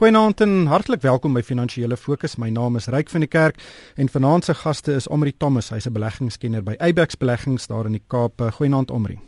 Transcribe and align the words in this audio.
Goeienaand 0.00 0.40
en 0.40 0.66
hartlik 0.66 1.02
welkom 1.04 1.34
by 1.36 1.42
Finansiële 1.44 1.96
Fokus. 1.96 2.38
My 2.40 2.48
naam 2.48 2.78
is 2.78 2.86
Ryk 2.88 3.10
van 3.12 3.20
die 3.20 3.28
Kerk 3.28 3.58
en 4.00 4.08
vanaand 4.08 4.46
se 4.48 4.54
gaste 4.56 4.94
is 4.96 5.08
Omri 5.12 5.34
Thomas. 5.36 5.68
Hy's 5.68 5.86
'n 5.86 5.92
beleggingskenner 5.92 6.62
by 6.62 6.74
Abex 6.78 7.18
Beleggings 7.20 7.66
daar 7.66 7.84
in 7.84 7.92
die 7.92 8.02
Kaap. 8.06 8.40
Goeienaand 8.40 8.90
Omri. 8.90 9.18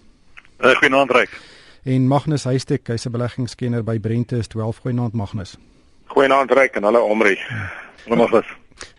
Uh, 0.65 0.71
goeienaand 0.71 1.11
Ryk. 1.11 1.41
En 1.85 2.09
Magnus 2.09 2.45
Huystek, 2.45 2.87
hy's 2.87 3.05
'n 3.07 3.13
beleggingskenner 3.13 3.85
by 3.85 3.99
Brentus 4.01 4.47
12. 4.47 4.79
Goeienaand 4.79 5.13
Magnus. 5.13 5.59
Goeienaand 6.07 6.51
Ryk 6.51 6.75
en 6.77 6.83
hallo 6.83 7.05
Omri. 7.05 7.39
Hallo 8.09 8.43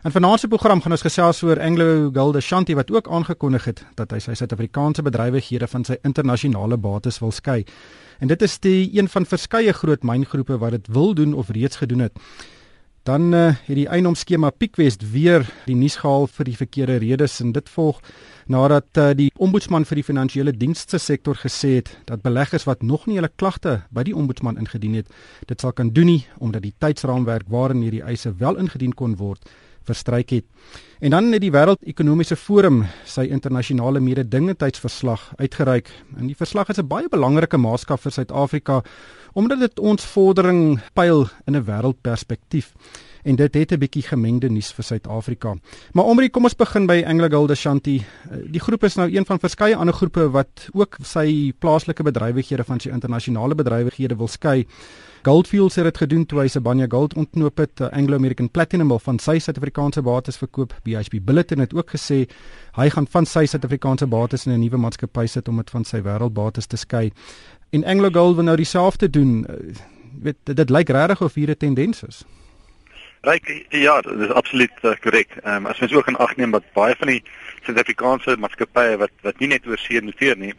En 0.03 0.11
vanaand 0.11 0.39
se 0.39 0.47
program 0.47 0.81
gaan 0.81 0.91
ons 0.91 1.01
gesels 1.01 1.41
oor 1.43 1.59
Anglo 1.61 2.09
Gold 2.13 2.35
Ashanti 2.35 2.75
wat 2.75 2.91
ook 2.91 3.07
aangekondig 3.07 3.65
het 3.65 3.85
dat 3.95 4.11
hy 4.11 4.19
sy 4.19 4.33
Suid-Afrikaanse 4.35 5.03
bedrywighede 5.05 5.67
van 5.67 5.85
sy 5.87 5.95
internasionale 6.03 6.77
bates 6.77 7.21
wil 7.23 7.31
skei. 7.31 7.63
En 8.19 8.27
dit 8.27 8.41
is 8.41 8.57
die 8.59 8.89
een 8.97 9.07
van 9.07 9.25
verskeie 9.25 9.73
groot 9.73 10.03
myngroepe 10.03 10.57
wat 10.59 10.75
dit 10.75 10.91
wil 10.91 11.15
doen 11.15 11.33
of 11.33 11.49
reeds 11.55 11.79
gedoen 11.79 12.03
het. 12.07 12.19
Dan 13.03 13.33
uh, 13.33 13.49
het 13.65 13.75
die 13.75 13.87
eienoomskema 13.87 14.49
Pickwest 14.49 15.01
weer 15.11 15.43
die 15.65 15.75
nuus 15.75 15.97
gehaal 15.99 16.27
vir 16.27 16.47
die 16.47 16.55
verkeerde 16.55 17.01
redes 17.03 17.39
en 17.43 17.51
dit 17.51 17.67
volg 17.69 17.99
nadat 18.47 18.99
uh, 18.99 19.09
die 19.15 19.27
ombudsman 19.35 19.83
vir 19.87 19.99
die 19.99 20.05
finansiële 20.07 20.53
dienste 20.55 20.99
sektor 20.99 21.35
gesê 21.35 21.73
het 21.81 21.91
dat 22.07 22.23
beleggers 22.23 22.63
wat 22.63 22.83
nog 22.83 23.03
nie 23.07 23.19
hulle 23.19 23.31
klagte 23.35 23.81
by 23.91 24.03
die 24.07 24.15
ombudsman 24.15 24.59
ingedien 24.59 24.95
het, 24.99 25.11
dit 25.47 25.59
sal 25.59 25.75
kan 25.75 25.91
doen 25.91 26.11
nie 26.11 26.23
omdat 26.39 26.63
die 26.63 26.75
tydsraamwerk 26.79 27.51
waarin 27.51 27.83
hierdie 27.83 28.03
eise 28.07 28.31
wel 28.39 28.59
ingedien 28.59 28.95
kon 28.95 29.15
word 29.19 29.51
verstryk 29.83 30.29
het. 30.29 30.45
En 30.99 31.11
dan 31.11 31.31
het 31.31 31.41
die 31.41 31.51
Wêreldekonomiese 31.51 32.35
Forum 32.39 32.85
sy 33.05 33.27
internasionale 33.27 33.99
mededingendheidsverslag 33.99 35.33
uitgereik. 35.35 35.91
En 36.17 36.27
die 36.27 36.37
verslag 36.39 36.69
is 36.69 36.79
'n 36.79 36.87
baie 36.87 37.09
belangrike 37.09 37.57
maatskap 37.57 37.99
vir 37.99 38.11
Suid-Afrika 38.11 38.83
omdat 39.33 39.59
dit 39.59 39.79
ons 39.79 40.05
vordering 40.05 40.79
pyl 40.93 41.27
in 41.45 41.55
'n 41.55 41.65
wêreldperspektief 41.65 42.73
en 43.23 43.35
dit 43.35 43.53
het 43.53 43.71
'n 43.71 43.79
bietjie 43.79 44.03
gemengde 44.03 44.49
nuus 44.49 44.71
vir 44.71 44.83
Suid-Afrika. 44.83 45.55
Maar 45.93 46.05
omrie, 46.05 46.29
kom 46.29 46.43
ons 46.43 46.55
begin 46.55 46.85
by 46.85 47.03
Anglo 47.07 47.29
Gold 47.29 47.51
Ashanti. 47.51 47.95
Eh, 48.31 48.37
die 48.51 48.59
groep 48.59 48.83
is 48.83 48.95
nou 48.95 49.11
een 49.11 49.25
van 49.25 49.39
verskeie 49.39 49.75
ander 49.75 49.93
groepe 49.93 50.29
wat 50.31 50.69
ook 50.73 50.97
sy 51.01 51.53
plaaslike 51.59 52.03
bedrywighede 52.03 52.63
van 52.63 52.79
sy 52.79 52.89
internasionale 52.89 53.55
bedrywighede 53.55 54.15
wil 54.15 54.27
skei. 54.27 54.65
Goldfields 55.23 55.75
het 55.75 55.85
dit 55.85 55.97
gedoen 55.97 56.25
toe 56.25 56.39
hy 56.39 56.47
Sibanye 56.47 56.85
Gold 56.91 57.13
ontknoop 57.13 57.57
het. 57.57 57.79
Uh, 57.79 57.87
Anglo 57.95 58.15
American 58.15 58.49
Platinum 58.51 58.87
wil 58.87 58.99
van 58.99 59.19
sy 59.19 59.37
Suid-Afrikaanse 59.39 60.01
bates 60.01 60.37
verkoop. 60.37 60.73
BHP 60.83 61.21
Billiton 61.23 61.59
het 61.63 61.73
ook 61.73 61.89
gesê 61.95 62.25
hy 62.75 62.89
gaan 62.89 63.07
van 63.07 63.25
sy 63.25 63.45
Suid-Afrikaanse 63.45 64.07
bates 64.07 64.45
in 64.45 64.53
'n 64.53 64.59
nuwe 64.59 64.77
maatskappy 64.77 65.25
sit 65.25 65.47
om 65.47 65.57
dit 65.57 65.69
van 65.69 65.83
sy 65.83 66.01
wêreldbates 66.01 66.67
te 66.67 66.77
skei. 66.77 67.11
En 67.69 67.85
Anglo 67.85 68.09
Gold 68.09 68.35
wil 68.35 68.43
nou 68.43 68.57
dieselfde 68.57 69.09
doen. 69.09 69.45
Uh, 69.49 69.55
weet 70.21 70.37
dit, 70.43 70.55
dit 70.55 70.69
lyk 70.69 70.89
regtig 70.89 71.21
of 71.21 71.33
hier 71.33 71.49
'n 71.49 71.57
tendens 71.57 72.03
is. 72.03 72.25
Ryk 73.23 73.65
ja, 73.69 74.01
dit 74.01 74.19
is 74.19 74.31
absoluut 74.35 74.79
korrek. 74.99 75.29
Uh, 75.37 75.43
Ehm 75.43 75.55
um, 75.55 75.65
as 75.71 75.79
mens 75.79 75.93
ook 75.93 76.07
in 76.07 76.15
ag 76.15 76.35
neem 76.35 76.51
dat 76.51 76.65
baie 76.75 76.95
van 76.99 77.07
die 77.07 77.21
Suid-Afrikaanse 77.63 78.35
maatskappye 78.37 78.97
wat 78.99 79.13
wat 79.23 79.37
nie 79.39 79.47
net 79.47 79.67
oorsee 79.67 80.01
noteer 80.03 80.35
nie, 80.37 80.51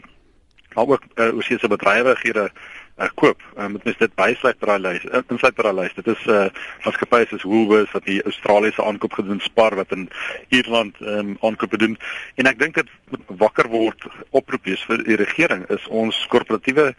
maar 0.72 0.86
ook 0.86 1.04
uh, 1.14 1.34
oorsee 1.36 1.58
se 1.58 1.68
bedrywighede 1.68 2.46
uh, 2.48 3.08
koop. 3.20 3.42
Uh, 3.58 3.66
moet 3.66 3.84
mens 3.84 4.00
dit 4.00 4.14
bysluit 4.14 4.58
by 4.58 4.70
daai 4.70 4.80
lys. 4.86 5.04
Uh, 5.04 5.20
insluit 5.28 5.58
by 5.58 5.66
daai 5.66 5.76
lys. 5.80 5.98
Dit 5.98 6.08
is 6.14 6.24
'n 6.24 6.30
uh, 6.30 6.46
maatskappy 6.86 7.20
soos 7.28 7.44
Woolworths 7.50 7.92
wat 7.92 8.08
die 8.08 8.22
Australiese 8.22 8.84
aankoop 8.84 9.12
gedoen 9.20 9.44
Spar 9.44 9.76
wat 9.76 9.92
in 9.92 10.08
Ierland 10.48 10.96
ehm 11.00 11.18
um, 11.18 11.36
aankoop 11.40 11.76
doen. 11.78 11.98
En 12.40 12.48
ek 12.48 12.58
dink 12.58 12.80
dit 12.80 12.88
wakker 13.26 13.68
word 13.68 14.08
oproep 14.30 14.64
wees 14.64 14.88
vir 14.88 15.04
die 15.04 15.20
regering 15.20 15.68
is 15.68 15.84
ons 15.88 16.26
korporatiewe 16.32 16.94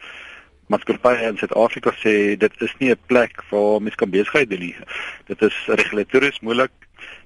maatskappye 0.66 1.28
in 1.28 1.38
Suid-Afrika 1.38 1.92
sê 2.02 2.36
dit 2.38 2.62
is 2.62 2.74
nie 2.78 2.90
'n 2.90 3.06
plek 3.06 3.42
waar 3.50 3.82
mens 3.82 3.94
kan 3.94 4.10
besigheid 4.10 4.50
doen 4.50 4.60
nie. 4.60 4.76
Dit 5.26 5.42
is 5.42 5.56
regulatories 5.66 6.40
moeilik. 6.40 6.72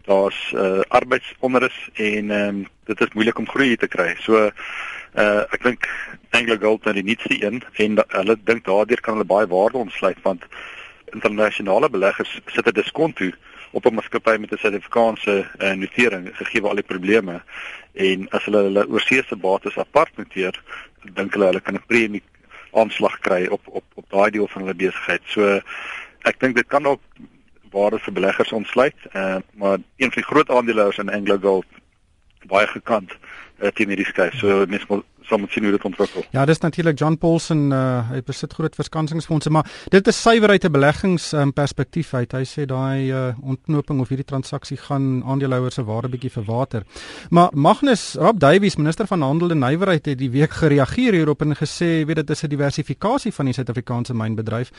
Daar's 0.05 0.53
uh, 0.55 0.81
arbeidsonderus 0.89 1.89
en 1.95 2.31
ehm 2.31 2.49
um, 2.49 2.67
dit 2.85 3.01
is 3.01 3.13
moeilik 3.13 3.39
om 3.39 3.49
groei 3.49 3.77
te 3.77 3.89
kry. 3.89 4.17
So 4.21 4.51
uh 5.15 5.43
ek 5.51 5.63
dink 5.63 5.89
Anglo 6.31 6.57
Gold 6.57 6.85
nou 6.85 6.95
die 6.95 7.03
nuutste 7.03 7.35
een 7.43 7.63
en 7.83 7.95
da, 7.95 8.05
hulle 8.09 8.37
dink 8.45 8.65
daardeur 8.65 9.01
kan 9.01 9.15
hulle 9.15 9.27
baie 9.27 9.47
waarde 9.47 9.79
ontsluit 9.79 10.21
want 10.23 10.45
internasionale 11.13 11.91
beleggers 11.91 12.41
sit 12.47 12.67
'n 12.67 12.75
diskonto 12.75 13.31
op 13.73 13.87
'n 13.87 13.95
maatskappy 13.95 14.37
met 14.39 14.53
'n 14.53 14.59
Suid-Afrikaanse 14.59 15.47
uh, 15.59 15.73
notering 15.73 16.31
gegee 16.37 16.63
al 16.63 16.75
die 16.75 16.91
probleme 16.93 17.43
en 17.95 18.29
as 18.31 18.45
hulle 18.45 18.63
hulle 18.69 18.87
oorseese 18.89 19.37
bates 19.37 19.79
apart 19.79 20.17
noteer 20.17 20.55
dink 21.15 21.35
hulle 21.35 21.47
hulle 21.47 21.61
kan 21.61 21.75
'n 21.75 21.87
premie 21.87 22.23
aanslag 22.73 23.19
kry 23.19 23.47
op 23.47 23.61
op 23.69 23.85
op 23.95 24.07
daai 24.11 24.31
deel 24.31 24.49
van 24.49 24.63
hulle 24.63 24.75
besigheid. 24.75 25.23
So 25.27 25.61
ek 26.29 26.41
dink 26.41 26.57
dit 26.57 26.67
kan 26.67 26.87
ook 26.87 27.03
waarde 27.71 27.99
vir 27.99 28.13
beleggers 28.13 28.53
ontsluit. 28.53 28.97
Uh, 29.13 29.37
maar 29.53 29.79
een 29.97 30.13
van 30.13 30.23
die 30.23 30.31
groot 30.31 30.51
aandeelhouers 30.51 30.99
in 30.99 31.13
Anglo 31.13 31.39
Gold 31.39 31.67
baie 32.49 32.67
gekant 32.67 33.13
uh, 33.63 33.73
teen 33.75 33.89
hierdie 33.89 34.09
skuif. 34.09 34.35
So 34.41 34.65
mens 34.67 34.87
moet 34.89 35.05
sal 35.31 35.39
moet 35.39 35.53
sien 35.55 35.67
hoe 35.67 35.73
dit 35.75 35.85
ontwikkel. 35.87 36.25
Ja, 36.35 36.45
dis 36.49 36.59
natuurlik 36.59 36.99
John 36.99 37.17
Paulson, 37.21 37.69
uh, 37.71 38.11
hy 38.11 38.21
besit 38.27 38.55
groot 38.57 38.75
verskansingsfondse, 38.75 39.53
maar 39.55 39.69
dit 39.95 40.11
is 40.11 40.23
suiwer 40.23 40.51
uit 40.51 40.65
'n 40.67 40.73
beleggings 40.73 41.33
um, 41.33 41.53
uit. 41.55 42.33
Hy 42.33 42.45
sê 42.45 42.67
daai 42.67 43.13
uh, 43.13 43.35
ontknoping 43.43 44.01
of 44.01 44.09
hierdie 44.09 44.27
transaksie 44.27 44.77
gaan 44.77 45.23
aandeelhouers 45.25 45.75
se 45.75 45.85
waarde 45.85 46.09
bietjie 46.09 46.31
verwater. 46.31 46.83
Maar 47.31 47.51
Magnus 47.53 48.15
Rob 48.15 48.39
Davies, 48.39 48.77
minister 48.77 49.07
van 49.07 49.23
Handel 49.23 49.51
en 49.51 49.59
Nywerheid 49.59 50.07
het 50.07 50.19
die 50.19 50.31
week 50.31 50.51
gereageer 50.51 51.13
hierop 51.13 51.43
en 51.43 51.55
gesê, 51.55 52.05
weet 52.07 52.17
dit 52.17 52.31
is 52.31 52.43
'n 52.43 52.49
diversifikasie 52.49 53.33
van 53.33 53.45
die 53.45 53.55
Suid-Afrikaanse 53.55 54.15
mynbedryf. 54.15 54.71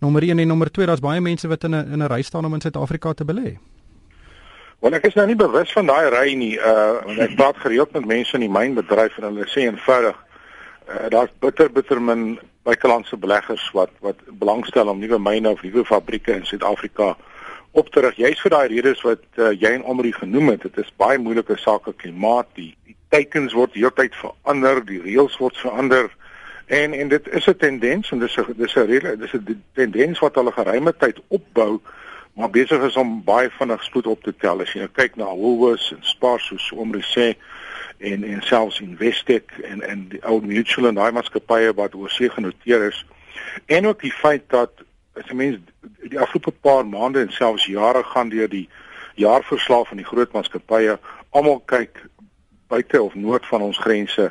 Nommer 0.00 0.22
1 0.22 0.38
en 0.38 0.48
nommer 0.48 0.70
2, 0.70 0.86
daar's 0.86 1.00
baie 1.00 1.20
mense 1.20 1.48
wat 1.48 1.64
in 1.64 1.74
'n 1.74 1.92
in 1.92 2.02
'n 2.02 2.08
ry 2.08 2.22
staan 2.22 2.44
om 2.44 2.54
in 2.54 2.60
Suid-Afrika 2.60 3.12
te 3.12 3.24
belê. 3.24 3.58
Want 4.80 4.94
ek 4.94 5.08
is 5.10 5.14
nou 5.14 5.26
nie 5.26 5.36
bewus 5.36 5.72
van 5.72 5.86
daai 5.86 6.08
ry 6.14 6.34
nie. 6.34 6.54
Uh 6.56 7.18
ek 7.26 7.34
praat 7.36 7.56
gereeld 7.56 7.92
met 7.92 8.06
mense 8.06 8.34
in 8.34 8.46
die 8.46 8.56
mynbedryf 8.58 9.18
en 9.18 9.30
hulle 9.30 9.46
sê 9.50 9.66
eenvoudig 9.66 10.16
uh, 10.88 11.08
daar's 11.08 11.32
bitter 11.38 11.72
bitter 11.72 12.02
min 12.02 12.38
buitelandse 12.62 13.16
beleggers 13.16 13.70
wat 13.72 13.90
wat 14.00 14.16
belangstel 14.38 14.88
om 14.88 14.98
nuwe 14.98 15.18
myne 15.18 15.50
of 15.50 15.62
nuwe 15.62 15.84
fabrieke 15.84 16.32
in 16.32 16.46
Suid-Afrika 16.46 17.16
op 17.70 17.88
te 17.88 18.00
rig. 18.00 18.16
Juist 18.16 18.40
vir 18.40 18.54
daai 18.54 18.68
redes 18.72 19.02
wat 19.06 19.24
uh, 19.36 19.52
jy 19.52 19.74
en 19.76 19.84
Omri 19.84 20.12
genoem 20.12 20.54
het. 20.54 20.62
Dit 20.62 20.78
is 20.84 20.94
baie 20.96 21.18
moeilike 21.20 21.56
sake 21.60 21.92
klimaat, 22.00 22.48
die, 22.56 22.72
die 22.88 22.96
teikens 23.12 23.52
word 23.56 23.76
heeltyd 23.76 24.16
verander, 24.16 24.80
die 24.84 25.02
reëls 25.04 25.36
word 25.42 25.56
verander. 25.60 26.08
En 26.66 26.92
en 26.96 27.12
dit 27.12 27.28
is 27.36 27.48
'n 27.48 27.56
tendens 27.56 28.10
en 28.12 28.18
dis 28.18 28.36
'n 28.36 28.56
dis 28.56 28.76
'n 28.76 28.88
reël, 28.88 29.16
dis 29.18 29.34
'n 29.34 29.62
tendens 29.74 30.18
wat 30.18 30.36
al 30.36 30.48
'n 30.48 30.58
geruime 30.60 30.92
tyd 30.96 31.20
opbou 31.28 31.80
maar 32.38 32.50
besig 32.50 32.82
is 32.82 32.96
om 32.96 33.16
baie 33.26 33.50
vinnig 33.50 33.82
spoed 33.82 34.06
op 34.06 34.22
te 34.22 34.34
tel. 34.38 34.60
As 34.62 34.70
jy 34.70 34.84
nou 34.84 34.90
kyk 34.94 35.16
na 35.18 35.26
Woolworths 35.34 35.90
en 35.90 36.04
Spar 36.06 36.38
soos 36.38 36.68
Omri 36.70 37.02
sê 37.02 37.32
en 37.98 38.22
en 38.22 38.42
selfs 38.46 38.78
Investec 38.84 39.56
en 39.66 39.80
en 39.82 40.04
die 40.12 40.20
ou 40.22 40.36
Mutual 40.44 40.86
en 40.92 41.00
daai 41.00 41.10
maatskappye 41.16 41.72
wat 41.80 41.96
oorsee 41.98 42.30
genoteer 42.30 42.84
is. 42.92 43.00
En 43.66 43.88
ook 43.90 44.04
die 44.06 44.14
feit 44.14 44.44
dat 44.54 44.84
as 45.18 45.26
jy 45.26 45.34
mens 45.40 45.58
die 46.04 46.20
afgelope 46.20 46.54
paar 46.62 46.86
maande 46.86 47.24
en 47.26 47.34
selfs 47.34 47.66
jare 47.66 48.04
gaan 48.06 48.30
deur 48.30 48.50
die 48.52 48.68
jaarverslag 49.18 49.88
van 49.88 49.98
die 49.98 50.06
groot 50.06 50.36
maatskappye 50.36 50.94
almal 51.34 51.58
kyk 51.66 52.04
buite 52.70 53.02
of 53.02 53.16
noord 53.18 53.48
van 53.50 53.64
ons 53.66 53.80
grense 53.82 54.28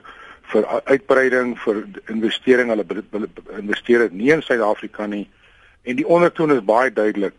vir 0.54 0.70
uitbreiding 0.88 1.58
vir 1.60 1.84
investering. 2.08 2.72
Hulle 2.72 3.28
investeer 3.60 4.08
nie 4.16 4.32
in 4.32 4.46
Suid-Afrika 4.48 5.10
nie. 5.12 5.26
En 5.84 6.00
die 6.00 6.08
ondertoon 6.08 6.56
is 6.56 6.64
baie 6.64 6.94
duidelik 6.94 7.36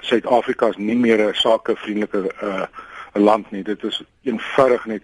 Suid-Afrika 0.00 0.68
is 0.68 0.76
nie 0.76 0.96
meer 0.96 1.28
'n 1.28 1.34
sakevriendelike 1.34 2.34
uh 2.42 2.66
land 3.14 3.50
nie. 3.50 3.62
Dit 3.62 3.82
is 3.82 4.02
eenvoudig 4.22 4.84
net 4.86 5.02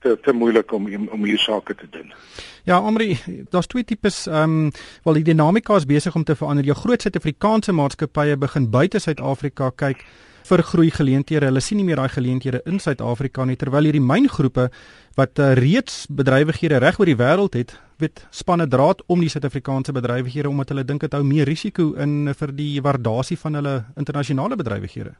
te 0.00 0.18
te 0.22 0.32
moeilik 0.32 0.72
om 0.72 1.08
om 1.08 1.24
hier 1.24 1.38
sake 1.38 1.74
te 1.74 1.86
doen. 1.90 2.12
Ja, 2.64 2.80
Omri, 2.80 3.18
daar's 3.50 3.66
twee 3.66 3.84
tipes 3.84 4.26
ehm 4.26 4.42
um, 4.42 4.70
wel 5.04 5.14
die 5.14 5.24
dinamika 5.24 5.76
is 5.76 5.86
besig 5.86 6.14
om 6.14 6.24
te 6.24 6.36
verander. 6.36 6.64
Jou 6.64 6.76
groot 6.76 7.02
Suid-Afrikaanse 7.02 7.72
maatskappye 7.72 8.36
begin 8.36 8.70
buite 8.70 8.98
Suid-Afrika 8.98 9.70
kyk 9.70 10.04
vir 10.50 10.62
groei 10.66 10.90
geleenthede. 10.90 11.46
Hulle 11.48 11.62
sien 11.62 11.78
nie 11.80 11.86
meer 11.86 12.00
daai 12.00 12.10
geleenthede 12.10 12.62
in 12.66 12.80
Suid-Afrika 12.82 13.46
nie 13.46 13.58
terwyl 13.60 13.86
hierdie 13.88 14.02
myngroepe 14.02 14.68
wat 15.18 15.38
uh, 15.38 15.52
reeds 15.58 16.04
bedrywighede 16.10 16.80
reg 16.82 16.98
oor 17.00 17.10
die 17.10 17.18
wêreld 17.18 17.56
het, 17.58 17.74
weet 18.02 18.24
spanne 18.34 18.66
draad 18.70 19.02
om 19.10 19.22
die 19.22 19.30
Suid-Afrikaanse 19.32 19.94
bedrywighede 19.96 20.50
omdat 20.50 20.72
hulle 20.74 20.86
dink 20.86 21.06
dit 21.06 21.16
hou 21.16 21.22
meer 21.26 21.48
risiko 21.48 21.92
in 22.00 22.32
vir 22.34 22.54
die 22.56 22.72
waardasie 22.82 23.38
van 23.40 23.60
hulle 23.60 23.74
internasionale 24.00 24.58
bedrywighede. 24.58 25.14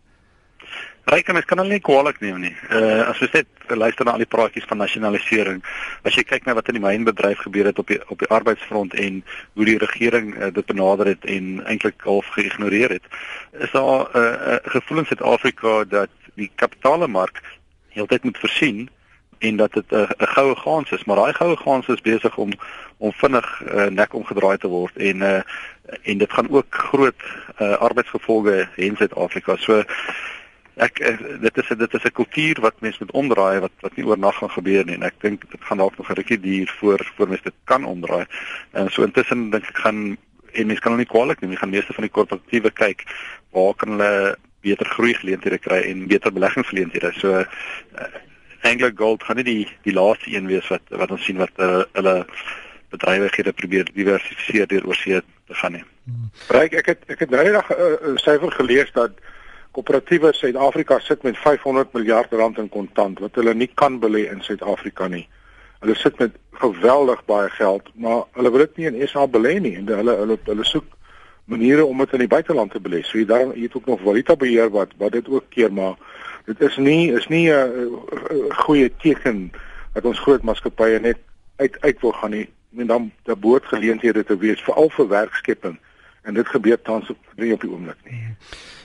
Ryk 1.10 1.32
mens 1.34 1.46
kan 1.50 1.58
hulle 1.58 1.74
nie 1.74 1.82
kwaliek 1.82 2.20
neem 2.22 2.36
nie. 2.44 2.52
Uh 2.70 3.02
as 3.10 3.18
jy 3.18 3.26
sê 3.32 3.40
luister 3.74 4.06
na 4.06 4.12
al 4.14 4.22
die 4.22 4.30
praatjies 4.30 4.66
van 4.70 4.78
nasionalisering, 4.78 5.58
as 6.06 6.14
jy 6.14 6.22
kyk 6.22 6.46
na 6.46 6.54
wat 6.54 6.68
in 6.70 6.76
die 6.78 6.82
mynbedryf 6.84 7.42
gebeur 7.46 7.66
het 7.70 7.80
op 7.82 7.88
die 7.90 7.98
op 8.14 8.22
die 8.22 8.28
arbeidsfront 8.30 8.94
en 8.94 9.16
hoe 9.58 9.66
die 9.66 9.78
regering 9.82 10.30
uh, 10.36 10.52
dit 10.54 10.66
benader 10.70 11.10
het 11.10 11.26
en 11.26 11.48
eintlik 11.66 12.06
half 12.06 12.30
geïgnoreer 12.36 12.94
het, 12.98 13.10
is 13.58 13.74
daar 13.74 14.06
'n 14.06 14.22
uh, 14.22 14.22
uh, 14.22 14.58
gevoel 14.76 15.02
in 15.02 15.10
Suid-Afrika 15.10 15.84
dat 15.84 16.14
die 16.34 16.50
kapitaalemark 16.54 17.42
heeltyd 17.88 18.24
moet 18.24 18.38
voorsien 18.38 18.88
en 19.38 19.56
dat 19.56 19.72
dit 19.72 19.90
'n 19.90 20.06
'n 20.06 20.32
goue 20.36 20.56
gans 20.56 20.90
is, 20.90 21.04
maar 21.04 21.16
daai 21.16 21.34
goue 21.34 21.56
gans 21.56 21.88
is 21.88 22.06
besig 22.06 22.36
om 22.36 22.52
om 22.98 23.12
vinnig 23.12 23.62
uh, 23.62 23.86
nek 23.86 24.14
omgedraai 24.14 24.58
te 24.58 24.68
word 24.68 24.96
en 24.96 25.16
uh, 25.16 25.42
en 26.02 26.18
dit 26.18 26.32
gaan 26.32 26.50
ook 26.50 26.66
groot 26.70 27.18
uh, 27.58 27.72
arbeidsgevolge 27.72 28.68
hê 28.76 28.84
in 28.84 28.96
Suid-Afrika. 28.96 29.56
So 29.56 29.82
ek 30.80 31.00
dit 31.44 31.58
is 31.62 31.68
dit 31.68 31.94
is 31.94 32.04
'n 32.04 32.16
kultuur 32.18 32.60
wat 32.60 32.80
mense 32.80 32.98
moet 33.00 33.16
omdraai 33.22 33.60
wat 33.60 33.72
wat 33.80 33.96
nie 33.96 34.06
oornag 34.06 34.36
gaan 34.38 34.50
gebeur 34.50 34.84
nie 34.84 34.94
en 34.94 35.02
ek 35.02 35.20
dink 35.20 35.44
dit 35.50 35.64
gaan 35.68 35.78
dalk 35.78 35.98
nog 35.98 36.10
'n 36.10 36.18
rukkie 36.20 36.40
duur 36.40 36.68
voor 36.80 37.00
voor 37.16 37.28
mense 37.28 37.44
dit 37.44 37.58
kan 37.64 37.84
omdraai. 37.84 38.24
En 38.72 38.90
so 38.90 39.02
intussen 39.02 39.50
dink 39.50 39.68
ek 39.68 39.78
gaan 39.84 40.16
en 40.52 40.66
mense 40.66 40.82
kan 40.82 40.92
hulle 40.92 41.04
nie 41.04 41.14
kwaliek 41.14 41.40
neem, 41.40 41.50
jy 41.50 41.56
gaan 41.56 41.70
meeste 41.70 41.92
van 41.92 42.04
die 42.04 42.12
korporatiewe 42.16 42.70
kyk 42.70 43.04
waar 43.50 43.74
kan 43.74 43.88
hulle 43.88 44.36
beter 44.60 44.86
groei 44.86 45.14
geleenthede 45.14 45.58
kry 45.58 45.80
en 45.90 46.06
beter 46.06 46.32
beleggingsgeleenthede. 46.32 47.12
So 47.16 47.38
uh, 47.38 47.44
Anglo 48.62 48.90
Gold 48.94 49.24
gaan 49.24 49.36
nie 49.36 49.44
die 49.44 49.68
die 49.82 49.94
laaste 49.94 50.30
een 50.32 50.46
wees 50.46 50.68
wat 50.68 50.82
wat 50.88 51.10
ons 51.10 51.24
sien 51.24 51.40
wat 51.40 51.52
uh, 51.56 51.82
hulle 51.92 52.26
bedrywighede 52.90 53.52
probeer 53.52 53.88
diversifiseer 53.94 54.66
deur 54.66 54.86
oorsee 54.86 55.20
te 55.46 55.54
gaan 55.54 55.78
nie. 55.78 55.84
Ryk 56.48 56.74
ek 56.82 56.86
het 56.86 57.04
ek 57.14 57.24
het 57.24 57.30
nou 57.30 57.44
net 57.44 57.54
'n 57.54 58.10
uh, 58.12 58.16
syfer 58.16 58.52
gelees 58.52 58.92
dat 58.92 59.12
koöperatiewe 59.76 60.32
Suid-Afrika 60.34 60.98
sit 60.98 61.22
met 61.22 61.38
500 61.38 61.92
miljard 61.92 62.32
rand 62.32 62.58
in 62.58 62.68
kontant 62.68 63.20
wat 63.22 63.34
hulle 63.38 63.54
nie 63.54 63.70
kan 63.74 64.00
belê 64.02 64.26
in 64.30 64.42
Suid-Afrika 64.42 65.08
nie. 65.08 65.26
Hulle 65.80 65.94
sit 65.96 66.18
met 66.18 66.34
geweldig 66.60 67.22
baie 67.24 67.48
geld, 67.56 67.88
maar 67.94 68.24
hulle 68.36 68.50
wil 68.50 68.66
dit 68.66 68.80
nie 68.80 68.88
in 68.90 69.08
SA 69.08 69.26
belê 69.26 69.58
nie 69.62 69.76
en 69.78 69.88
hulle 69.88 70.16
hulle 70.22 70.38
hulle 70.48 70.66
soek 70.68 70.88
maniere 71.50 71.84
om 71.84 71.98
dit 72.04 72.12
in 72.18 72.24
die 72.24 72.30
buiteland 72.30 72.74
te 72.74 72.82
belê. 72.82 73.02
So 73.06 73.18
jy 73.18 73.26
daar 73.30 73.54
jy 73.54 73.66
het 73.68 73.76
ook 73.78 73.86
nog 73.90 74.02
valuta 74.04 74.36
beheer 74.36 74.70
wat 74.74 74.94
wat 74.98 75.16
dit 75.16 75.28
ook 75.28 75.48
keer 75.54 75.72
maar 75.72 75.96
dit 76.46 76.60
is 76.60 76.76
nie 76.76 77.12
is 77.12 77.28
nie 77.28 77.50
'n 77.50 77.90
goeie 78.64 78.90
teken 79.02 79.52
dat 79.94 80.04
ons 80.04 80.18
groot 80.18 80.42
maatskappye 80.42 81.00
net 81.00 81.18
uit 81.56 81.80
uit 81.80 82.00
wil 82.00 82.12
gaan 82.12 82.30
nie. 82.30 82.48
Meen 82.70 82.86
dan 82.86 83.12
daar 83.24 83.38
behoort 83.38 83.64
geleenthede 83.64 84.24
te 84.24 84.36
wees 84.36 84.60
veral 84.60 84.90
vir 84.90 85.08
werkskepping 85.08 85.78
en 86.22 86.34
dit 86.34 86.46
gebeur 86.46 86.82
tans 86.82 87.10
op 87.10 87.18
nie 87.36 87.52
op 87.52 87.60
die 87.60 87.70
oomblik 87.70 87.98
nie. 88.04 88.36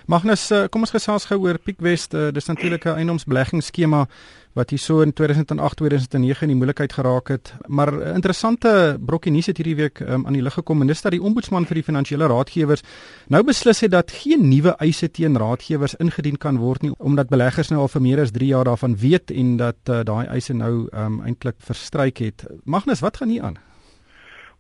Magnus, 0.06 0.52
eh, 0.54 0.68
kom 0.70 0.84
ons 0.86 0.92
gesels 0.94 1.24
gou 1.26 1.40
oor 1.48 1.58
Piekwest. 1.58 2.14
Eh, 2.14 2.32
dis 2.32 2.46
natuurlik 2.46 2.86
'n 2.86 2.98
eiendomsbeleggingsskema 2.98 4.08
wat 4.54 4.70
hier 4.70 4.80
so 4.80 5.02
in 5.02 5.14
2008 5.14 5.78
2009 5.78 6.42
in 6.42 6.48
die 6.48 6.56
moeilikheid 6.56 6.94
geraak 6.94 7.28
het. 7.28 7.54
Maar 7.68 7.92
'n 7.92 8.14
interessante 8.14 8.98
brokkie 9.00 9.32
nuus 9.32 9.46
het 9.46 9.58
hierdie 9.58 9.76
week 9.76 10.00
um, 10.00 10.26
aan 10.28 10.34
die 10.34 10.42
lig 10.42 10.54
gekom 10.54 10.82
en 10.82 10.88
dis 10.88 11.02
dat 11.02 11.12
die 11.12 11.22
ombudsman 11.22 11.66
vir 11.66 11.76
die 11.76 11.84
finansiële 11.84 12.28
raadgewers 12.28 12.82
nou 13.28 13.44
beslis 13.44 13.80
het 13.80 13.92
dat 13.92 14.12
geen 14.12 14.48
nuwe 14.50 14.76
eise 14.78 15.12
teen 15.12 15.38
raadgewers 15.38 15.96
ingedien 15.96 16.38
kan 16.38 16.58
word 16.58 16.82
nie 16.82 16.94
omdat 16.98 17.30
beleggers 17.30 17.70
nou 17.70 17.82
al 17.82 17.88
vir 17.88 18.02
meer 18.02 18.20
as 18.20 18.32
3 18.32 18.48
jaar 18.48 18.64
daarvan 18.64 18.96
weet 18.96 19.32
en 19.32 19.58
dat 19.58 19.76
uh, 19.90 20.04
daai 20.04 20.28
eise 20.28 20.54
nou 20.54 20.88
um, 20.94 21.22
eintlik 21.26 21.56
verstryk 21.58 22.18
het. 22.18 22.46
Magnus, 22.64 23.00
wat 23.00 23.18
gaan 23.18 23.30
hier 23.30 23.44
aan? 23.44 23.65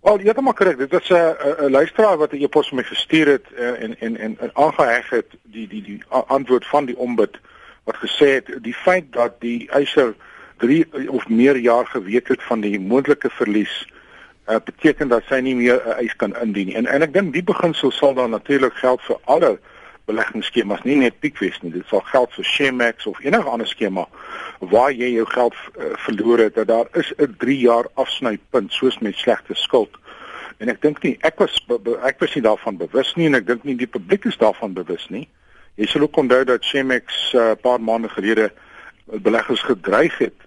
Wel, 0.06 0.42
maar 0.42 0.54
korrek. 0.54 0.78
Dit 0.78 0.92
was 0.92 1.10
'n 1.10 1.36
'n 1.66 1.72
luisteraar 1.72 2.18
wat 2.18 2.31
'n 2.31 2.42
e-pos 2.42 2.68
vir 2.68 2.78
my 2.78 2.84
gestuur 2.84 3.28
het 3.28 3.46
uh, 3.57 3.81
en 3.84 4.00
en 4.00 4.18
en 4.18 4.38
en 4.40 4.50
aangeheg 4.54 5.10
het 5.10 5.25
die 5.42 5.68
die 5.68 5.81
die 5.81 6.04
antwoord 6.10 6.66
van 6.66 6.86
die 6.86 6.98
ombud 6.98 7.40
wat 7.84 7.96
gesê 7.96 8.28
het 8.38 8.48
die 8.62 8.74
feit 8.74 9.06
dat 9.13 9.34
die 9.40 9.69
eiser 9.69 10.13
3 10.57 11.10
of 11.10 11.28
meer 11.28 11.57
jaar 11.57 11.86
geweet 11.86 12.28
het 12.28 12.44
van 12.44 12.60
die 12.60 12.80
moontlike 12.80 13.30
verlies 13.30 13.88
uh, 14.48 14.56
beteken 14.66 15.07
dat 15.07 15.24
sy 15.28 15.40
nie 15.40 15.56
meer 15.56 15.81
'n 15.86 15.90
uh, 15.90 15.98
eis 15.98 16.16
kan 16.16 16.38
indien 16.42 16.66
nie. 16.66 16.75
En 16.75 16.86
en 16.86 17.01
ek 17.01 17.13
dink 17.13 17.34
die 17.34 17.44
beginsel 17.44 17.92
sal 17.92 18.13
dan 18.13 18.30
natuurlik 18.30 18.74
geld 18.74 19.01
vir 19.01 19.18
alle 19.24 19.60
beleggingsskemas, 20.06 20.84
nie 20.86 20.98
net 21.02 21.19
Pickwest 21.19 21.63
nie. 21.63 21.72
Dit 21.74 21.88
sal 21.90 22.04
geld 22.12 22.34
vir 22.38 22.46
Shemax 22.46 23.07
of 23.10 23.22
enige 23.24 23.50
ander 23.50 23.68
skema 23.68 24.06
waar 24.60 24.94
jy 24.94 25.12
jou 25.16 25.25
geld 25.30 25.56
uh, 25.56 25.92
verloor 26.06 26.46
het. 26.46 26.56
Dat 26.56 26.68
daar 26.68 26.88
is 26.94 27.13
'n 27.18 27.36
3 27.38 27.57
jaar 27.60 27.88
afsnypunt 27.94 28.74
soos 28.74 29.00
met 29.00 29.16
slegte 29.16 29.54
skuld. 29.54 29.98
En 30.57 30.69
ek 30.69 30.81
dink 30.81 31.04
nie 31.04 31.18
ek 31.22 31.40
was 31.40 31.57
ek 32.04 32.19
was 32.19 32.36
nie 32.36 32.44
daarvan 32.44 32.78
bewus 32.78 33.16
nie 33.16 33.25
en 33.25 33.36
ek 33.36 33.48
dink 33.48 33.63
nie 33.63 33.75
die 33.75 33.88
publiek 33.88 34.25
is 34.25 34.38
daarvan 34.38 34.74
bewus 34.74 35.10
nie. 35.10 35.28
Jy 35.75 35.86
sal 35.86 36.02
ook 36.02 36.18
onthou 36.18 36.44
dat 36.44 36.66
Chemex 36.66 37.34
'n 37.34 37.38
uh, 37.38 37.51
paar 37.62 37.81
maande 37.81 38.10
gelede 38.10 38.51
beleggers 39.06 39.62
gedreig 39.62 40.18
het 40.18 40.45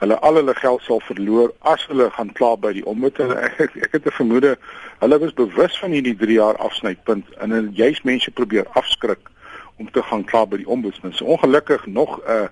hulle 0.00 0.18
al 0.18 0.34
hulle 0.40 0.54
geld 0.54 0.82
sal 0.82 1.00
verloor 1.00 1.52
as 1.60 1.86
hulle 1.90 2.10
gaan 2.10 2.32
kla 2.32 2.56
by 2.56 2.72
die 2.72 2.84
ombud. 2.86 3.20
Ek, 3.20 3.76
ek 3.76 3.92
het 3.92 4.06
'n 4.06 4.18
vermoede 4.18 4.56
hulle 5.00 5.18
was 5.18 5.34
bewus 5.34 5.78
van 5.78 5.90
hierdie 5.90 6.16
3 6.16 6.32
jaar 6.32 6.56
afsnypunt 6.56 7.26
en 7.40 7.50
hulle 7.50 7.72
juist 7.72 8.04
mense 8.04 8.30
probeer 8.30 8.66
afskrik 8.72 9.30
om 9.76 9.90
te 9.90 10.02
gaan 10.02 10.24
kla 10.24 10.46
by 10.46 10.56
die 10.56 10.68
ombudsman. 10.68 11.12
So 11.12 11.24
ongelukkig 11.24 11.86
nog 11.86 12.18
'n 12.18 12.30
uh, 12.30 12.48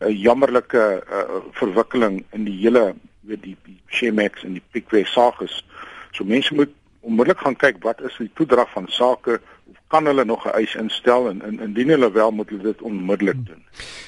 'n 0.00 0.14
jammerlike 0.14 1.02
uh, 1.10 1.42
verwikkeling 1.52 2.24
in 2.30 2.44
die 2.44 2.58
hele 2.62 2.94
weet 3.20 3.42
die, 3.42 3.56
die 3.64 3.80
Chemex 3.86 4.44
en 4.44 4.52
die 4.52 4.62
Pickway 4.70 5.04
saak 5.04 5.40
is. 5.40 5.64
So 6.12 6.24
mense 6.24 6.54
moet 6.54 6.70
onmiddellik 7.00 7.40
gaan 7.40 7.56
kyk 7.56 7.82
wat 7.82 8.00
is 8.00 8.16
die 8.18 8.30
toedrag 8.34 8.70
van 8.70 8.86
sake 8.88 9.40
kan 9.88 10.04
hulle 10.04 10.24
nog 10.24 10.44
'n 10.46 10.54
eis 10.54 10.74
instel 10.74 11.28
en, 11.28 11.42
en 11.42 11.60
indien 11.60 11.88
hulle 11.88 12.12
wel 12.12 12.30
moet 12.30 12.48
hulle 12.48 12.62
dit 12.62 12.82
onmiddellik 12.82 13.46
doen. 13.46 13.62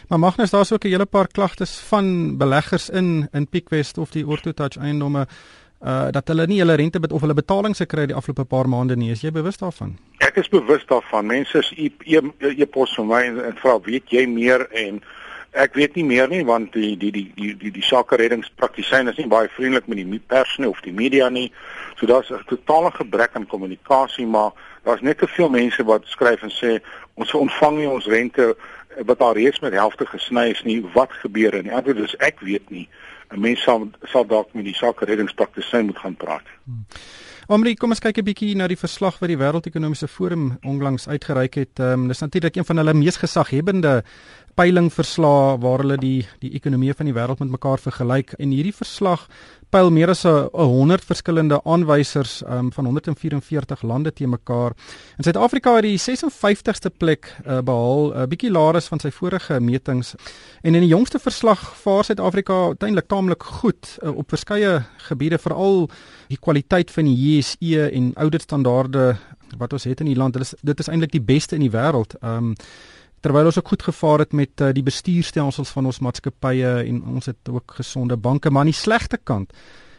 Maar 0.08 0.18
Magnus, 0.18 0.50
daar's 0.50 0.72
ook 0.72 0.84
'n 0.84 0.88
hele 0.88 1.06
paar 1.06 1.26
klagtes 1.26 1.78
van 1.78 2.36
beleggers 2.36 2.90
in 2.90 3.28
in 3.32 3.48
Pickwest 3.48 3.98
of 3.98 4.10
die 4.10 4.26
Orthotouch 4.26 4.76
eiendomme 4.76 5.26
uh 5.84 6.10
dat 6.10 6.28
hulle 6.28 6.46
nie 6.46 6.58
hulle 6.58 6.74
rente 6.74 7.00
bet 7.00 7.12
of 7.12 7.20
hulle 7.20 7.34
betalings 7.34 7.78
gekry 7.78 8.06
die 8.06 8.14
afgelope 8.14 8.44
paar 8.44 8.68
maande 8.68 8.96
nie. 8.96 9.10
Is 9.10 9.20
jy 9.20 9.30
bewus 9.30 9.56
daarvan? 9.56 9.98
Ek 10.18 10.36
is 10.36 10.48
bewus 10.48 10.86
daarvan. 10.86 11.26
Mense 11.26 11.58
is 11.58 11.72
e-pos 12.56 12.94
vir 12.94 13.04
my 13.04 13.22
en, 13.22 13.44
en 13.44 13.56
vra, 13.56 13.80
"Weet 13.80 14.10
jy 14.10 14.26
meer?" 14.26 14.68
en 14.70 15.02
Ek 15.50 15.74
weet 15.74 15.96
nie 15.98 16.04
meer 16.06 16.28
nie 16.30 16.44
want 16.46 16.72
die 16.72 16.96
die 16.96 17.10
die 17.10 17.32
die 17.34 17.54
die, 17.58 17.70
die 17.74 17.82
sake 17.82 18.16
reddingspraktisyne 18.20 19.10
is 19.10 19.16
nie 19.18 19.26
baie 19.26 19.48
vriendelik 19.50 19.88
met 19.90 19.98
die 19.98 20.20
pers 20.30 20.52
nie 20.62 20.68
of 20.68 20.78
die 20.84 20.94
media 20.94 21.28
nie. 21.28 21.50
So 21.98 22.06
daar's 22.06 22.30
'n 22.30 22.44
totale 22.46 22.90
gebrek 22.90 23.34
aan 23.34 23.46
kommunikasie, 23.46 24.26
maar 24.26 24.52
daar's 24.84 25.00
net 25.00 25.18
te 25.18 25.26
veel 25.26 25.48
mense 25.48 25.84
wat 25.84 26.04
skryf 26.04 26.42
en 26.42 26.52
sê 26.54 26.78
ons 27.14 27.34
ontvang 27.34 27.76
nie 27.76 27.88
ons 27.88 28.06
rente 28.06 28.56
wat 29.06 29.18
daar 29.18 29.36
reeds 29.36 29.60
met 29.60 29.72
helfte 29.72 30.06
gesny 30.06 30.50
is 30.50 30.62
nie. 30.62 30.80
Wat 30.94 31.12
gebeur 31.12 31.54
en 31.54 31.62
die 31.68 31.74
antwoord 31.74 31.98
is 31.98 32.16
ek 32.16 32.40
weet 32.40 32.70
nie. 32.70 32.88
'n 33.30 33.40
Mens 33.40 33.62
sal 33.62 33.88
sal 34.02 34.26
dalk 34.26 34.54
met 34.54 34.64
die 34.64 34.74
sake 34.74 35.04
reddingspraktisyn 35.04 35.86
moet 35.86 35.98
gaan 35.98 36.16
praat. 36.16 36.46
Hmm. 36.64 36.84
Omri, 37.50 37.74
kom 37.74 37.90
ons 37.90 37.98
kyk 37.98 38.18
'n 38.18 38.24
bietjie 38.24 38.56
na 38.56 38.66
die 38.66 38.78
verslag 38.78 39.18
wat 39.18 39.28
die 39.28 39.38
Wêreldekonomiese 39.38 40.08
Forum 40.08 40.58
onlangs 40.62 41.08
uitgereik 41.08 41.54
het. 41.54 41.78
Ehm 41.78 41.92
um, 41.92 42.08
dis 42.08 42.20
natuurlik 42.20 42.56
een 42.56 42.64
van 42.64 42.76
hulle 42.76 42.94
mees 42.94 43.16
gesaghebende 43.16 44.04
peilingverslae 44.54 45.58
waar 45.62 45.82
hulle 45.84 45.96
die 46.00 46.26
die 46.40 46.52
ekonomie 46.54 46.94
van 46.96 47.06
die 47.06 47.14
wêreld 47.14 47.40
met 47.40 47.50
mekaar 47.50 47.78
vergelyk 47.78 48.34
en 48.38 48.50
hierdie 48.54 48.74
verslag 48.74 49.28
pyl 49.70 49.90
meer 49.94 50.10
as 50.10 50.24
'n 50.26 50.50
100 50.52 51.04
verskillende 51.04 51.60
aanwysers 51.64 52.42
um, 52.42 52.72
van 52.72 52.84
144 52.84 53.82
lande 53.82 54.12
te 54.12 54.26
mekaar. 54.26 54.72
In 55.18 55.24
Suid-Afrika 55.24 55.74
het 55.74 55.84
die 55.84 55.98
56ste 55.98 56.90
plek 56.96 57.36
uh, 57.46 57.60
behaal, 57.60 58.10
'n 58.10 58.22
uh, 58.22 58.26
bietjie 58.26 58.50
laer 58.50 58.74
as 58.74 58.88
van 58.88 58.98
sy 58.98 59.10
vorige 59.10 59.60
metings. 59.60 60.14
En 60.62 60.74
in 60.74 60.80
die 60.80 60.90
jongste 60.90 61.18
verslag 61.18 61.76
vaar 61.76 62.04
Suid-Afrika 62.04 62.66
uiteindelik 62.74 63.08
taamlik 63.08 63.42
goed 63.42 63.98
uh, 64.02 64.16
op 64.16 64.28
verskeie 64.28 64.82
gebiede, 64.96 65.38
veral 65.38 65.88
die 66.28 66.38
kwaliteit 66.38 66.90
van 66.90 67.04
die 67.04 67.16
JSE 67.16 67.90
en 67.90 68.12
ouditstandaarde 68.14 69.16
wat 69.58 69.72
ons 69.72 69.84
het 69.84 70.00
in 70.00 70.06
die 70.06 70.16
land. 70.16 70.32
Dit 70.34 70.42
is 70.42 70.54
dit 70.62 70.80
is 70.80 70.88
eintlik 70.88 71.12
die 71.12 71.22
beste 71.22 71.54
in 71.54 71.60
die 71.62 71.74
wêreld. 71.74 72.14
Um 72.22 72.56
terwyl 73.20 73.50
ons 73.50 73.58
ook 73.58 73.68
goed 73.68 73.82
gevaar 73.82 74.18
het 74.18 74.32
met 74.32 74.60
uh, 74.60 74.72
die 74.72 74.82
bestuurstelsels 74.82 75.72
van 75.76 75.86
ons 75.86 76.00
maatskappye 76.00 76.84
en 76.84 77.02
ons 77.16 77.26
het 77.26 77.48
ook 77.48 77.74
gesonde 77.80 78.16
banke 78.16 78.50
maar 78.50 78.66
aan 78.66 78.72
die 78.72 78.80
slegte 78.80 79.18
kant 79.22 79.52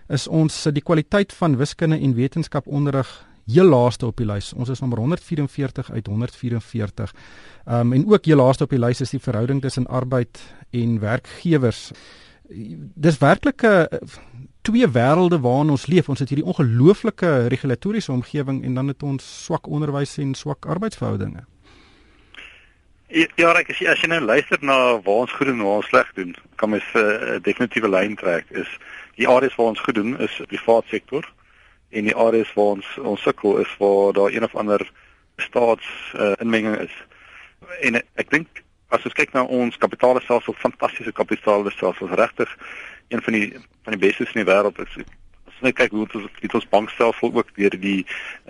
is 0.10 0.28
ons 0.28 0.66
uh, 0.66 0.74
die 0.74 0.84
kwaliteit 0.84 1.34
van 1.34 1.58
wiskunde 1.58 2.00
en 2.00 2.16
wetenskap 2.18 2.68
onderrig 2.68 3.12
heel 3.52 3.66
laaste 3.66 4.06
op 4.06 4.18
die 4.18 4.26
lys. 4.26 4.52
Ons 4.54 4.70
is 4.70 4.80
nommer 4.80 5.00
144 5.00 5.92
uit 5.92 6.08
144. 6.08 7.14
Ehm 7.66 7.80
um, 7.80 7.94
en 7.94 8.08
ook 8.08 8.26
heel 8.26 8.38
laaste 8.38 8.64
op 8.64 8.70
die 8.70 8.80
lys 8.80 9.02
is 9.02 9.14
die 9.16 9.20
verhouding 9.20 9.62
tussen 9.62 9.88
arbeid 9.88 10.42
en 10.70 11.00
werkgewers. 11.00 11.92
Dis 12.96 13.18
werklik 13.18 13.62
'n 13.64 13.68
uh, 13.68 14.00
twee 14.62 14.88
wêrelde 14.88 15.40
waarin 15.40 15.70
ons 15.70 15.86
leef. 15.86 16.10
Ons 16.10 16.20
het 16.20 16.30
hierdie 16.30 16.48
ongelooflike 16.48 17.48
regulatoriese 17.48 18.12
omgewing 18.12 18.64
en 18.64 18.74
dan 18.74 18.88
het 18.88 19.04
ons 19.04 19.44
swak 19.44 19.68
onderwys 19.68 20.18
en 20.18 20.34
swak 20.34 20.66
arbeidsverhoudinge. 20.66 21.46
Ja, 23.12 23.26
ja, 23.36 23.50
ek 23.60 23.74
as 23.74 23.80
jy, 23.82 23.90
as 23.92 24.00
jy 24.00 24.08
nou 24.08 24.22
luister 24.24 24.62
na 24.64 24.76
waar 25.04 25.26
ons 25.26 25.32
goed 25.36 25.50
doen 25.50 25.58
en 25.60 25.66
waar 25.68 25.82
ons 25.82 25.88
sleg 25.92 26.12
doen, 26.16 26.30
kan 26.56 26.70
mens 26.72 26.86
'n 26.96 27.00
uh, 27.00 27.40
definitiewe 27.44 27.90
lyn 27.92 28.16
trek. 28.16 28.46
Is 28.56 28.72
die 29.20 29.28
areas 29.28 29.56
waar 29.56 29.74
ons 29.74 29.84
goed 29.84 29.96
doen 29.96 30.16
is 30.20 30.38
die 30.48 30.62
private 30.64 30.88
sektor 30.88 31.28
en 31.90 32.08
die 32.08 32.16
areas 32.16 32.54
waar 32.56 32.80
ons 32.80 32.88
ons 33.04 33.22
sukkel 33.22 33.58
is 33.58 33.76
waar 33.84 34.14
daar 34.14 34.32
een 34.32 34.48
of 34.48 34.56
ander 34.56 34.92
staats 35.36 35.88
uh, 36.16 36.32
inmenging 36.40 36.78
is. 36.80 36.96
En 37.82 38.00
ek 38.16 38.32
dink 38.32 38.64
as 38.88 39.04
ons 39.04 39.14
kyk 39.20 39.36
na 39.36 39.44
ons 39.44 39.78
kapitaalstelsel, 39.78 40.54
fantastiese 40.54 41.12
kapitaalstelsel, 41.12 42.16
regtig 42.16 42.58
een 43.12 43.22
van 43.22 43.34
die 43.34 43.48
van 43.84 43.92
die 43.98 44.08
beste 44.08 44.24
in 44.24 44.46
die 44.46 44.52
wêreld 44.54 44.80
is. 44.80 45.04
Ons 45.60 45.76
kyk 45.76 45.92
hoe 45.92 46.08
ons 46.08 46.32
dit 46.40 46.54
ons 46.54 46.70
bankstelsel 46.70 47.34
ook 47.34 47.56
deur 47.60 47.76
die 47.76 48.06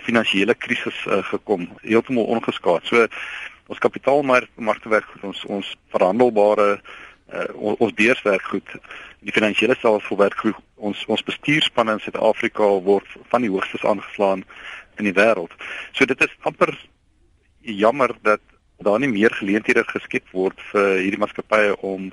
finansiële 0.06 0.54
krisis 0.54 1.06
uh, 1.06 1.18
gekom, 1.34 1.66
heeltemal 1.82 2.30
ongeskaad. 2.38 2.86
So 2.86 3.08
ons 3.72 3.80
kapitaalmarkte 3.80 4.92
werk 4.92 5.08
goed 5.14 5.24
ons 5.30 5.40
ons 5.56 5.72
verhandelbare 5.94 6.68
uh, 6.76 7.48
ons, 7.56 7.78
ons 7.78 7.94
beurswerk 7.96 8.44
goed. 8.52 8.74
Die 9.24 9.34
finansiële 9.34 9.76
stelsel 9.78 10.18
werk 10.20 10.38
goed. 10.44 10.58
Ons 10.76 11.04
ons 11.12 11.24
bestuurspanne 11.24 11.96
in 11.96 12.02
Suid-Afrika 12.04 12.68
word 12.86 13.08
van 13.32 13.44
die 13.44 13.52
hoogstes 13.52 13.84
aangeslaan 13.88 14.42
in 15.00 15.08
die 15.08 15.16
wêreld. 15.16 15.54
So 15.96 16.08
dit 16.08 16.20
is 16.26 16.34
amper 16.48 16.74
jammer 17.62 18.12
dat 18.26 18.42
daar 18.82 18.98
nie 18.98 19.12
meer 19.12 19.32
geleenthede 19.38 19.84
geskep 19.86 20.26
word 20.34 20.58
vir 20.72 20.98
hierdie 21.04 21.20
maatskappye 21.22 21.76
om 21.86 22.10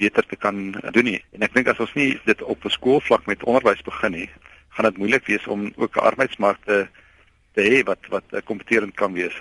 beter 0.00 0.26
te 0.26 0.36
kan 0.36 0.72
doen 0.96 1.06
nie. 1.06 1.20
En 1.36 1.44
ek 1.46 1.54
dink 1.54 1.70
as 1.70 1.80
ons 1.80 1.94
nie 1.94 2.12
dit 2.26 2.42
op 2.42 2.64
'n 2.64 2.76
skoolvlak 2.76 3.26
met 3.30 3.44
onderwys 3.44 3.84
begin 3.86 4.12
nie, 4.12 4.28
gaan 4.74 4.88
dit 4.90 4.98
moeilik 4.98 5.26
wees 5.26 5.46
om 5.46 5.70
ook 5.76 5.96
'n 5.96 6.06
arbeidsmark 6.10 6.60
te 6.64 7.62
hê 7.62 7.84
wat 7.84 8.02
wat 8.10 8.44
kompeterend 8.44 8.94
kan 8.96 9.12
wees. 9.14 9.36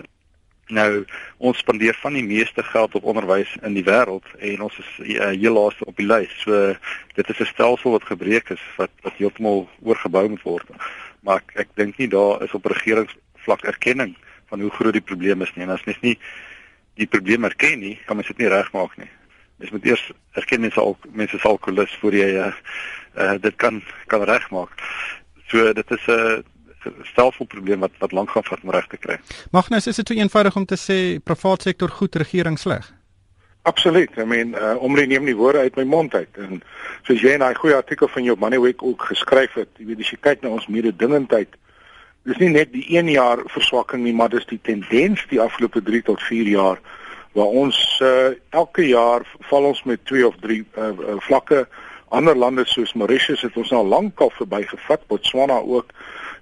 Nou 0.69 1.05
ons 1.37 1.57
spandeer 1.57 1.97
van 1.97 2.13
die 2.13 2.23
meeste 2.23 2.63
geld 2.63 2.95
op 2.95 3.03
onderwys 3.09 3.55
in 3.65 3.73
die 3.73 3.83
wêreld 3.87 4.25
en 4.37 4.61
ons 4.67 4.75
is 4.77 4.89
uh, 5.01 5.31
heel 5.33 5.55
laaste 5.57 5.85
op 5.89 5.97
die 5.97 6.05
lys. 6.05 6.33
So 6.43 6.75
dit 7.17 7.29
is 7.29 7.39
'n 7.39 7.49
stelsel 7.49 7.91
wat 7.91 8.05
gebreek 8.05 8.49
is 8.53 8.61
wat 8.77 8.91
wat 9.01 9.17
heeltemal 9.17 9.69
oorgebou 9.81 10.29
moet 10.29 10.45
word. 10.45 10.69
Maar 11.25 11.41
ek, 11.41 11.51
ek 11.65 11.69
dink 11.73 11.97
nie 11.97 12.07
daar 12.07 12.43
is 12.43 12.53
op 12.53 12.65
regeringsvlak 12.65 13.65
erkenning 13.65 14.15
van 14.49 14.61
hoe 14.61 14.69
groot 14.69 14.93
die 14.93 15.09
probleem 15.11 15.41
is 15.41 15.53
nie. 15.55 15.65
En 15.65 15.73
as 15.73 15.83
mens 15.83 15.99
nie 16.01 16.17
die 16.93 17.07
probleem 17.07 17.43
erken 17.43 17.79
nie, 17.79 17.97
kan 18.05 18.15
mens 18.15 18.27
dit 18.27 18.37
nie 18.37 18.53
regmaak 18.53 18.97
nie. 18.97 19.09
Mens 19.57 19.71
moet 19.71 19.85
eers 19.85 20.11
erken 20.31 20.61
mense 20.61 20.79
al 20.79 20.97
mense 21.11 21.35
is 21.35 21.49
alkoholus 21.49 21.97
voor 22.01 22.13
jy 22.13 22.29
uh, 22.45 22.53
uh, 23.17 23.35
dit 23.41 23.55
kan 23.55 23.81
kan 24.05 24.23
regmaak. 24.23 24.69
So 25.47 25.73
dit 25.73 25.91
is 25.91 26.05
'n 26.07 26.11
uh, 26.11 26.37
stelselprobleem 27.11 27.79
wat 27.85 27.97
wat 27.99 28.15
lank 28.15 28.31
gaan 28.35 28.45
vat 28.47 28.63
om 28.63 28.71
reg 28.75 28.87
te 28.87 28.97
kry. 28.97 29.19
Magnus, 29.51 29.87
is 29.87 29.99
dit 30.01 30.07
so 30.07 30.17
eenvoudig 30.17 30.55
om 30.55 30.65
te 30.65 30.77
sê 30.79 31.19
privaat 31.23 31.67
sektor 31.67 31.89
goed, 31.89 32.15
regering 32.15 32.59
sleg? 32.59 32.91
Absoluut. 33.67 34.09
I 34.17 34.25
mean, 34.25 34.55
uh, 34.55 34.75
omre 34.81 35.05
neem 35.05 35.25
nie 35.27 35.35
woorde 35.35 35.59
uit 35.59 35.75
my 35.75 35.83
mond 35.83 36.15
uit 36.15 36.37
en 36.39 36.61
soos 37.07 37.21
jy 37.21 37.35
in 37.35 37.43
daai 37.43 37.57
goeie 37.59 37.75
artikel 37.75 38.07
van 38.07 38.23
jou 38.23 38.37
Moneyweek 38.39 38.83
ook 38.83 39.09
geskryf 39.11 39.57
het, 39.59 39.69
jy 39.77 39.89
weet 39.91 40.05
as 40.05 40.13
jy 40.13 40.19
kyk 40.21 40.45
na 40.45 40.53
ons 40.55 40.69
mededingendheid, 40.71 41.57
dis 42.27 42.39
nie 42.39 42.49
net 42.53 42.71
die 42.71 42.85
1 42.97 43.11
jaar 43.11 43.43
verswakking 43.51 44.03
nie, 44.05 44.15
maar 44.15 44.31
dis 44.31 44.47
die 44.49 44.59
tendens 44.63 45.25
die 45.31 45.41
afgelope 45.43 45.83
3 45.83 46.01
tot 46.07 46.23
4 46.23 46.49
jaar 46.55 46.81
waar 47.37 47.51
ons 47.61 47.77
uh, 48.01 48.31
elke 48.57 48.87
jaar 48.87 49.25
val 49.51 49.69
ons 49.69 49.83
met 49.85 50.01
2 50.09 50.25
of 50.27 50.39
3 50.41 50.59
uh, 50.59 50.89
uh, 50.89 51.17
vlakke 51.27 51.65
ander 52.09 52.35
lande 52.35 52.65
soos 52.65 52.95
Mauritius 52.97 53.43
het 53.45 53.57
ons 53.57 53.69
nou 53.73 53.83
lankal 53.85 54.31
verbygevat, 54.37 55.05
Botswana 55.11 55.59
ook 55.61 55.93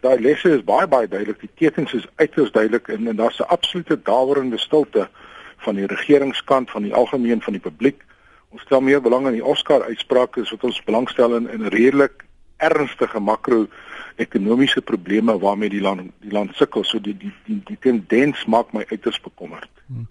daai 0.01 0.19
lesse 0.19 0.49
is 0.49 0.63
baie 0.63 0.87
baie 0.87 1.07
duidelik. 1.07 1.39
Die 1.39 1.49
tekens 1.55 1.93
is 1.93 2.07
uiters 2.15 2.51
duidelik 2.51 2.87
en, 2.87 3.07
en 3.07 3.15
daar's 3.15 3.39
'n 3.39 3.49
absolute 3.49 4.01
dawerende 4.01 4.57
stilte 4.57 5.09
van 5.57 5.75
die 5.75 5.85
regeringskant 5.85 6.71
van 6.71 6.83
die 6.83 6.93
algemeen 6.93 7.41
van 7.41 7.53
die 7.53 7.61
publiek. 7.61 8.03
Ons 8.49 8.61
stel 8.61 8.81
meer 8.81 9.01
belang 9.01 9.27
in 9.27 9.33
die 9.33 9.45
Oscar 9.45 9.83
uitsprake 9.83 10.41
as 10.41 10.51
wat 10.51 10.63
ons 10.63 10.83
belangstel 10.83 11.35
in 11.35 11.49
'n 11.49 11.67
redelik 11.67 12.26
ernstige 12.57 13.19
makro-ekonomiese 13.19 14.81
probleme 14.81 15.39
waarmee 15.39 15.69
die 15.69 15.81
land 15.81 16.11
die 16.19 16.31
land 16.31 16.55
sukkel. 16.55 16.83
So 16.83 16.99
die 16.99 17.17
die 17.17 17.33
die, 17.45 17.61
die 17.65 17.77
tendens 17.79 18.45
maak 18.45 18.73
my 18.73 18.85
uiters 18.89 19.19
bekommerd. 19.21 19.69
Hmm. 19.87 20.07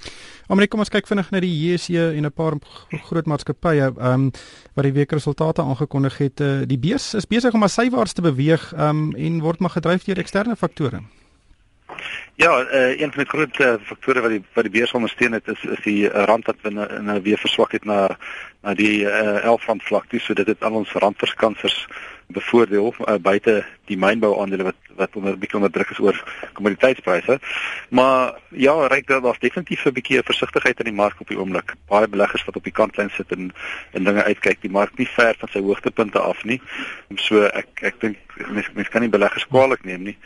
Amerika 0.49 0.79
ons 0.79 0.93
kyk 0.93 1.09
vinnig 1.11 1.31
na 1.31 1.41
die 1.43 1.53
JSE 1.53 2.13
en 2.17 2.25
'n 2.25 2.33
paar 2.33 2.57
groot 3.09 3.27
maatskappye 3.27 3.93
ehm 3.93 4.13
um, 4.13 4.31
wat 4.75 4.85
die 4.85 4.93
week 4.93 5.13
resultate 5.13 5.63
aangekondig 5.63 6.19
het. 6.19 6.41
Uh, 6.41 6.63
die 6.67 6.79
beurs 6.79 7.15
is 7.15 7.27
besig 7.27 7.55
om 7.55 7.69
sywaarts 7.69 8.13
te 8.13 8.23
beweeg 8.23 8.73
ehm 8.73 8.89
um, 8.89 9.15
en 9.15 9.41
word 9.41 9.61
maar 9.61 9.77
gedryf 9.77 10.05
deur 10.05 10.19
eksterne 10.19 10.57
faktore. 10.57 11.03
Ja, 12.35 12.61
uh, 12.61 13.01
een 13.01 13.13
van 13.13 13.23
die 13.23 13.29
groot 13.29 13.59
uh, 13.59 13.75
faktore 13.83 14.21
wat 14.21 14.31
die 14.31 14.43
wat 14.53 14.65
die 14.65 14.73
beurs 14.73 14.93
ondersteun 14.93 15.33
het 15.33 15.49
is 15.49 15.63
is 15.65 15.81
die 15.85 16.03
uh, 16.05 16.25
rand 16.25 16.47
wat 16.47 16.61
binne 16.61 16.89
in 16.99 17.09
'n 17.11 17.23
weer 17.23 17.39
verswak 17.39 17.73
het 17.73 17.85
na 17.85 18.19
na 18.63 18.75
die 18.75 19.05
uh, 19.05 19.45
11 19.45 19.67
rand 19.67 19.83
vlak 19.83 20.07
toe, 20.07 20.21
so 20.21 20.35
dit 20.35 20.47
het 20.47 20.65
al 20.65 20.73
ons 20.73 20.93
randverskansers 20.93 21.87
bevoordeel 22.27 22.95
uh, 23.01 23.15
buite 23.23 23.65
die 23.87 23.99
mynbou 23.99 24.35
aandele 24.41 24.71
wat 24.71 24.83
wat 24.97 25.17
onder 25.17 25.37
bietjie 25.37 25.59
onder 25.59 25.71
druk 25.71 25.91
is 25.93 25.99
oor 26.01 26.17
kommoditeitspryse. 26.57 27.39
Maar 27.89 28.39
ja, 28.49 28.73
ryk 28.89 29.07
daar 29.07 29.21
was 29.21 29.39
definitief 29.39 29.85
'n 29.85 29.93
bietjie 29.93 30.23
versigtigheid 30.23 30.79
in 30.79 30.89
die 30.91 31.01
mark 31.03 31.21
op 31.21 31.29
die 31.29 31.39
oomblik. 31.39 31.75
Baie 31.89 32.09
beleggers 32.09 32.45
wat 32.45 32.57
op 32.57 32.65
die 32.65 32.73
kantlyn 32.73 33.11
sit 33.11 33.31
en 33.33 33.53
en 33.93 34.05
dinge 34.05 34.25
uitkyk, 34.25 34.61
die 34.61 34.71
mark 34.71 34.97
nie 34.99 35.09
ver 35.09 35.35
van 35.39 35.49
sy 35.53 35.61
hoogtepunte 35.61 36.19
af 36.19 36.45
nie. 36.45 36.61
So 37.15 37.43
ek 37.45 37.69
ek 37.83 38.01
dink 38.01 38.17
mense 38.49 38.71
mens 38.75 38.89
kan 38.89 39.01
nie 39.01 39.13
beleggers 39.13 39.47
kwaliek 39.47 39.85
neem 39.85 40.03
nie 40.03 40.17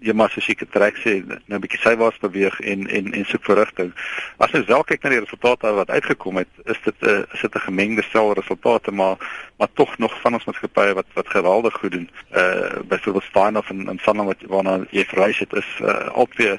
jy 0.00 0.14
maar 0.16 0.32
as 0.32 0.48
ek 0.48 0.64
trek 0.72 0.96
sê 1.02 1.20
nou 1.26 1.58
'n 1.58 1.60
bietjie 1.60 1.80
sywaarts 1.80 2.20
beweeg 2.24 2.60
en 2.60 2.86
en 2.88 3.12
en 3.12 3.24
soek 3.24 3.44
vir 3.44 3.56
rigting. 3.56 3.92
As 4.38 4.50
jy 4.52 4.64
wel 4.64 4.84
kyk 4.84 5.02
na 5.02 5.10
die 5.10 5.20
resultate 5.20 5.72
wat 5.76 5.90
uitgekom 5.90 6.36
het, 6.36 6.48
is 6.64 6.80
dit 6.84 6.94
'n 7.02 7.08
uh, 7.08 7.34
is 7.34 7.40
dit 7.40 7.54
'n 7.54 7.66
gemengde 7.68 8.02
stel 8.02 8.32
resultate 8.32 8.90
maar 8.92 9.16
maar 9.58 9.68
tog 9.74 9.98
nog 9.98 10.20
van 10.20 10.34
ons 10.34 10.44
maatskappye 10.44 10.94
wat 10.94 11.06
wat 11.14 11.28
geweldig 11.28 11.74
goed 11.74 11.92
doen. 11.92 12.10
Uh 12.32 12.80
byvoorbeeld 12.88 13.24
Steinoff 13.24 13.70
en 13.70 13.88
en 13.88 13.98
Sanlam 13.98 14.26
wat 14.26 14.42
waarna 14.48 14.86
jy 14.90 15.04
verwys 15.04 15.38
het 15.38 15.52
is 15.52 15.68
uh 15.80 16.08
albei 16.14 16.58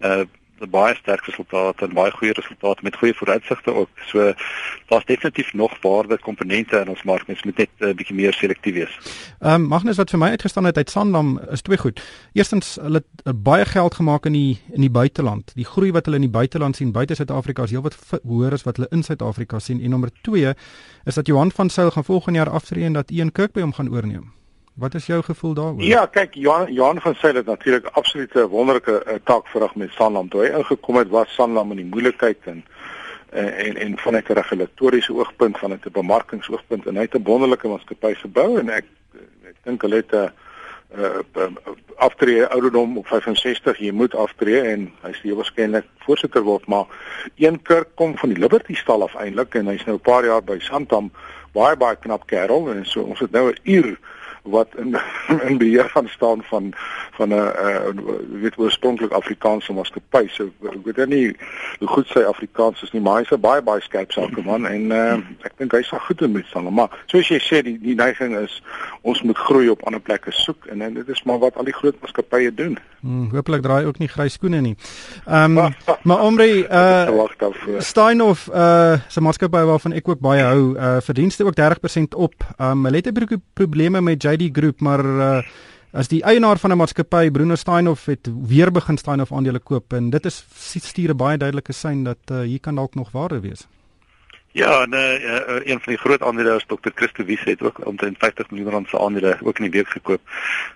uh 0.00 0.24
baie 0.70 0.94
sterk 0.94 1.24
resultate 1.26 1.84
en 1.84 1.94
baie 1.94 2.10
goeie 2.10 2.32
resultate 2.32 2.82
met 2.82 2.96
goeie 2.96 3.14
vooruitsigte 3.14 3.74
ook. 3.74 3.88
So 4.06 4.32
daar's 4.88 5.04
definitief 5.04 5.52
nog 5.52 5.72
waarde 5.80 6.18
komponente 6.18 6.78
in 6.78 6.88
ons 6.88 7.02
mark, 7.02 7.26
mens 7.26 7.42
moet 7.42 7.56
net 7.56 7.68
'n 7.78 7.84
uh, 7.84 7.94
bietjie 7.94 8.16
meer 8.16 8.32
selektief 8.32 8.74
wees. 8.74 8.98
Ehm 9.40 9.54
um, 9.54 9.66
Magnus 9.68 9.96
wat 9.96 10.10
vir 10.10 10.18
my 10.18 10.28
uitgestaan 10.28 10.64
het 10.64 10.76
uit 10.76 10.90
Sanlam 10.90 11.40
is 11.50 11.62
twee 11.62 11.78
goed. 11.78 12.02
Eerstens 12.32 12.78
hulle 12.80 13.02
het 13.24 13.42
baie 13.42 13.64
geld 13.64 13.94
gemaak 13.94 14.26
in 14.26 14.32
die 14.32 14.60
in 14.72 14.80
die 14.80 14.90
buiteland. 14.90 15.54
Die 15.54 15.64
groei 15.64 15.92
wat 15.92 16.04
hulle 16.04 16.16
in 16.16 16.28
die 16.28 16.38
buiteland 16.38 16.76
sien 16.76 16.92
buite 16.92 17.14
Suid-Afrika 17.14 17.62
is 17.62 17.70
heelwat 17.70 17.96
hoër 18.22 18.52
as 18.52 18.62
wat 18.62 18.76
hulle 18.76 18.88
in 18.90 19.02
Suid-Afrika 19.02 19.58
sien. 19.58 19.80
En 19.80 19.90
nommer 19.90 20.10
2 20.22 20.54
is 21.04 21.14
dat 21.14 21.26
Johan 21.26 21.52
van 21.52 21.70
Sail 21.70 21.90
gaan 21.90 22.04
volgende 22.04 22.38
jaar 22.38 22.50
aftree 22.50 22.84
en 22.84 22.92
dat 22.92 23.10
Ian 23.10 23.32
Kirk 23.32 23.52
by 23.52 23.60
hom 23.60 23.72
gaan 23.72 23.90
oorneem. 23.90 24.41
Wat 24.74 24.94
is 24.94 25.06
jou 25.06 25.22
gevoel 25.22 25.54
daaroor? 25.54 25.82
Ja, 25.82 26.06
kyk 26.06 26.34
Johan 26.34 26.72
Johan 26.72 27.00
van 27.00 27.14
Sail 27.14 27.34
het 27.34 27.46
natuurlik 27.46 27.86
absolute 27.86 28.48
wonderlike 28.48 29.02
uh, 29.06 29.14
taak 29.24 29.46
verrig 29.46 29.74
met 29.74 29.90
Sanlam 29.90 30.28
toe 30.28 30.40
hy 30.46 30.52
ingekom 30.56 30.96
het 30.96 31.08
was 31.08 31.34
Sanlam 31.34 31.70
in 31.70 31.82
die 31.82 31.90
moeilikheid 31.90 32.38
en 32.48 32.64
uh, 33.34 33.66
en 33.66 33.76
en 33.76 33.98
van 33.98 34.16
'n 34.16 34.24
regulatoriese 34.26 35.14
oogpunt 35.14 35.58
van 35.58 35.72
'n 35.72 35.80
bemarkingsoogpunt 35.92 36.86
en 36.86 36.96
hy 36.96 37.02
het 37.02 37.14
'n 37.14 37.24
wonderlike 37.24 37.68
maatskappy 37.68 38.14
gebou 38.14 38.58
en 38.58 38.68
ek 38.68 38.84
ek 39.44 39.56
dink 39.62 39.82
hulle 39.82 39.96
het 39.96 40.12
'n 40.12 40.32
uh, 40.96 41.20
uh, 41.36 41.50
aftree 41.96 42.46
ouderdom 42.46 42.98
op 42.98 43.06
65 43.06 43.78
jy 43.78 43.92
moet 43.92 44.14
aftree 44.14 44.60
en 44.60 44.92
hy 45.02 45.12
sê 45.12 45.36
waarskynlik 45.36 45.84
voorsitter 45.98 46.42
word 46.42 46.66
maar 46.66 46.86
een 47.36 47.62
kerk 47.62 47.88
kom 47.94 48.16
van 48.18 48.28
die 48.28 48.38
Liberty 48.38 48.74
stal 48.74 49.02
af 49.02 49.14
eintlik 49.14 49.54
en 49.54 49.66
hy's 49.66 49.84
nou 49.84 49.96
'n 49.96 50.08
paar 50.10 50.24
jaar 50.24 50.42
by 50.42 50.58
Santam 50.58 51.12
baie 51.52 51.76
baie 51.76 51.96
knap 51.96 52.26
kerel 52.26 52.70
en 52.70 52.86
so 52.86 53.02
ons 53.02 53.20
het 53.20 53.30
nou 53.30 53.50
'n 53.50 53.58
uur 53.62 53.98
wat 54.42 54.68
in 54.76 54.96
in 55.48 55.58
beheer 55.58 55.88
gaan 55.88 56.08
staan 56.08 56.42
van 56.42 56.74
van 57.12 57.28
'n 57.28 57.32
uh, 57.32 58.40
weet 58.40 58.58
oorspronklik 58.58 59.12
Afrikaanse 59.12 59.72
maatskappy. 59.72 60.28
So 60.28 60.50
ek 60.62 60.84
weet 60.84 61.08
nie 61.08 61.36
hoe 61.78 61.88
goed 61.88 62.06
sy 62.06 62.18
Afrikaans 62.18 62.82
is 62.82 62.92
nie, 62.92 63.02
maar 63.02 63.18
hy's 63.18 63.30
'n 63.30 63.40
baie 63.40 63.62
baie 63.62 63.80
skerp 63.80 64.12
sakeman 64.12 64.66
en 64.66 64.90
uh, 64.90 65.18
ek 65.42 65.52
dink 65.56 65.72
hy 65.72 65.82
sal 65.82 65.98
goed 65.98 66.18
doen 66.18 66.32
met 66.32 66.46
staan. 66.46 66.74
Maar 66.74 66.90
soos 67.06 67.28
jy 67.28 67.38
sê, 67.38 67.62
die 67.62 67.78
die 67.78 67.94
neiging 67.94 68.36
is 68.36 68.62
ons 69.02 69.22
moet 69.22 69.38
groei 69.38 69.68
op 69.68 69.82
ander 69.86 70.00
plekke 70.00 70.30
soek 70.30 70.66
en, 70.66 70.82
en 70.82 70.94
dit 70.94 71.08
is 71.08 71.22
maar 71.22 71.38
wat 71.38 71.56
al 71.56 71.64
die 71.64 71.74
groot 71.74 72.00
maatskappye 72.00 72.54
doen. 72.54 72.78
Hmm, 73.00 73.30
Hoopelik 73.30 73.62
draai 73.62 73.84
ook 73.84 73.98
nie 73.98 74.08
grys 74.08 74.32
skoene 74.32 74.60
nie. 74.60 74.76
Ehm 75.26 75.58
um, 75.58 75.74
maar 76.06 76.20
Omri 76.22 76.66
uh 76.70 77.78
Steinhoff 77.78 78.48
uh 78.48 78.98
se 79.08 79.20
maatskappy 79.20 79.64
waarvan 79.66 79.92
ek 79.92 80.08
ook 80.08 80.20
baie 80.20 80.42
hou, 80.42 80.74
uh 80.76 81.00
verdienste 81.00 81.44
ook 81.44 81.58
30% 81.58 82.16
op. 82.16 82.34
Ehm 82.56 82.70
um, 82.70 82.84
hulle 82.84 82.96
het 82.96 83.06
'n 83.06 83.42
probleme 83.54 84.00
met 84.00 84.22
JD 84.32 84.50
Group, 84.52 84.80
maar 84.80 85.04
uh 85.04 85.42
as 85.92 86.08
die 86.08 86.22
eienaar 86.24 86.56
van 86.58 86.72
'n 86.72 86.76
maatskappy 86.76 87.30
Bruno 87.30 87.54
Steinhoff 87.54 88.06
het 88.06 88.28
weer 88.46 88.72
begin 88.72 88.96
Steinhoff 88.96 89.32
aandele 89.32 89.58
koop 89.58 89.92
en 89.92 90.10
dit 90.10 90.24
is 90.24 90.44
stuur 90.84 91.10
'n 91.10 91.16
baie 91.16 91.38
duidelike 91.38 91.72
sein 91.72 92.04
dat 92.04 92.18
uh, 92.30 92.40
hier 92.40 92.60
kan 92.60 92.74
dalk 92.74 92.94
nog 92.94 93.10
waarde 93.12 93.40
wees. 93.40 93.66
Ja, 94.52 94.84
nee, 94.86 95.20
uh, 95.20 95.40
een 95.64 95.80
van 95.80 95.92
die 95.92 95.96
groot 95.96 96.22
aandeelhouers 96.22 96.64
Dr. 96.66 96.90
Christo 96.94 97.24
Wiese 97.24 97.48
het 97.48 97.62
ook 97.62 97.86
omtrent 97.86 98.18
50 98.18 98.50
miljoen 98.50 98.70
rand 98.70 98.88
se 98.88 98.98
aandele 98.98 99.38
ook 99.42 99.58
in 99.58 99.70
die 99.70 99.80
week 99.80 99.88
gekoop. 99.88 100.20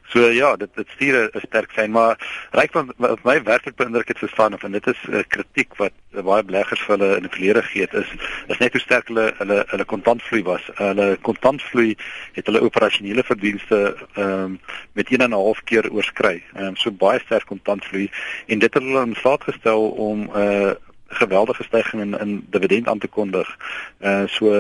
So 0.07 0.21
ja, 0.21 0.57
dit 0.57 0.69
dit 0.75 0.89
stuur 0.89 1.31
'n 1.33 1.41
sterk 1.47 1.71
sein, 1.71 1.91
maar 1.91 2.17
ryk 2.51 2.73
van 2.73 2.93
my 3.23 3.43
werklik 3.43 3.77
beïndruk 3.77 4.09
het 4.09 4.19
verstaan 4.19 4.55
of 4.55 4.63
en 4.63 4.73
dit 4.73 4.87
is 4.87 4.97
'n 5.09 5.15
uh, 5.15 5.23
kritiek 5.29 5.77
wat 5.77 5.93
uh, 6.15 6.23
baie 6.23 6.45
beleggers 6.45 6.81
vir 6.81 6.99
hulle 6.99 7.17
in 7.17 7.23
die 7.23 7.31
verlede 7.31 7.63
het 7.73 7.95
is 7.95 8.11
is 8.47 8.59
net 8.59 8.73
hoe 8.73 8.81
sterk 8.81 9.09
hulle 9.09 9.35
hulle 9.39 9.65
hulle 9.67 9.85
kontantvloei 9.85 10.43
was. 10.43 10.71
Hulle 10.75 11.19
kontantvloei 11.21 11.97
het 12.33 12.47
hulle 12.47 12.61
operasionele 12.61 13.23
verdienste 13.23 13.97
ehm 14.15 14.29
um, 14.29 14.61
met 14.93 15.09
1 15.09 15.21
en 15.21 15.31
'n 15.31 15.33
half 15.33 15.65
keer 15.65 15.93
oorskry. 15.93 16.43
Ehm 16.55 16.65
um, 16.65 16.77
so 16.77 16.91
baie 16.91 17.21
sterk 17.21 17.47
kontantvloei 17.47 18.11
en 18.47 18.59
dit 18.59 18.75
het 18.75 18.83
hulle 18.83 19.07
in 19.07 19.17
staat 19.17 19.45
gestel 19.45 19.89
om 19.89 20.21
'n 20.21 20.39
uh, 20.39 20.71
geweldige 21.07 21.63
stygings 21.63 22.05
in 22.05 22.19
in 22.19 22.47
dividend 22.51 22.89
aan 22.89 22.99
te 22.99 23.09
kondig. 23.09 23.57
Uh 24.01 24.27
so 24.27 24.53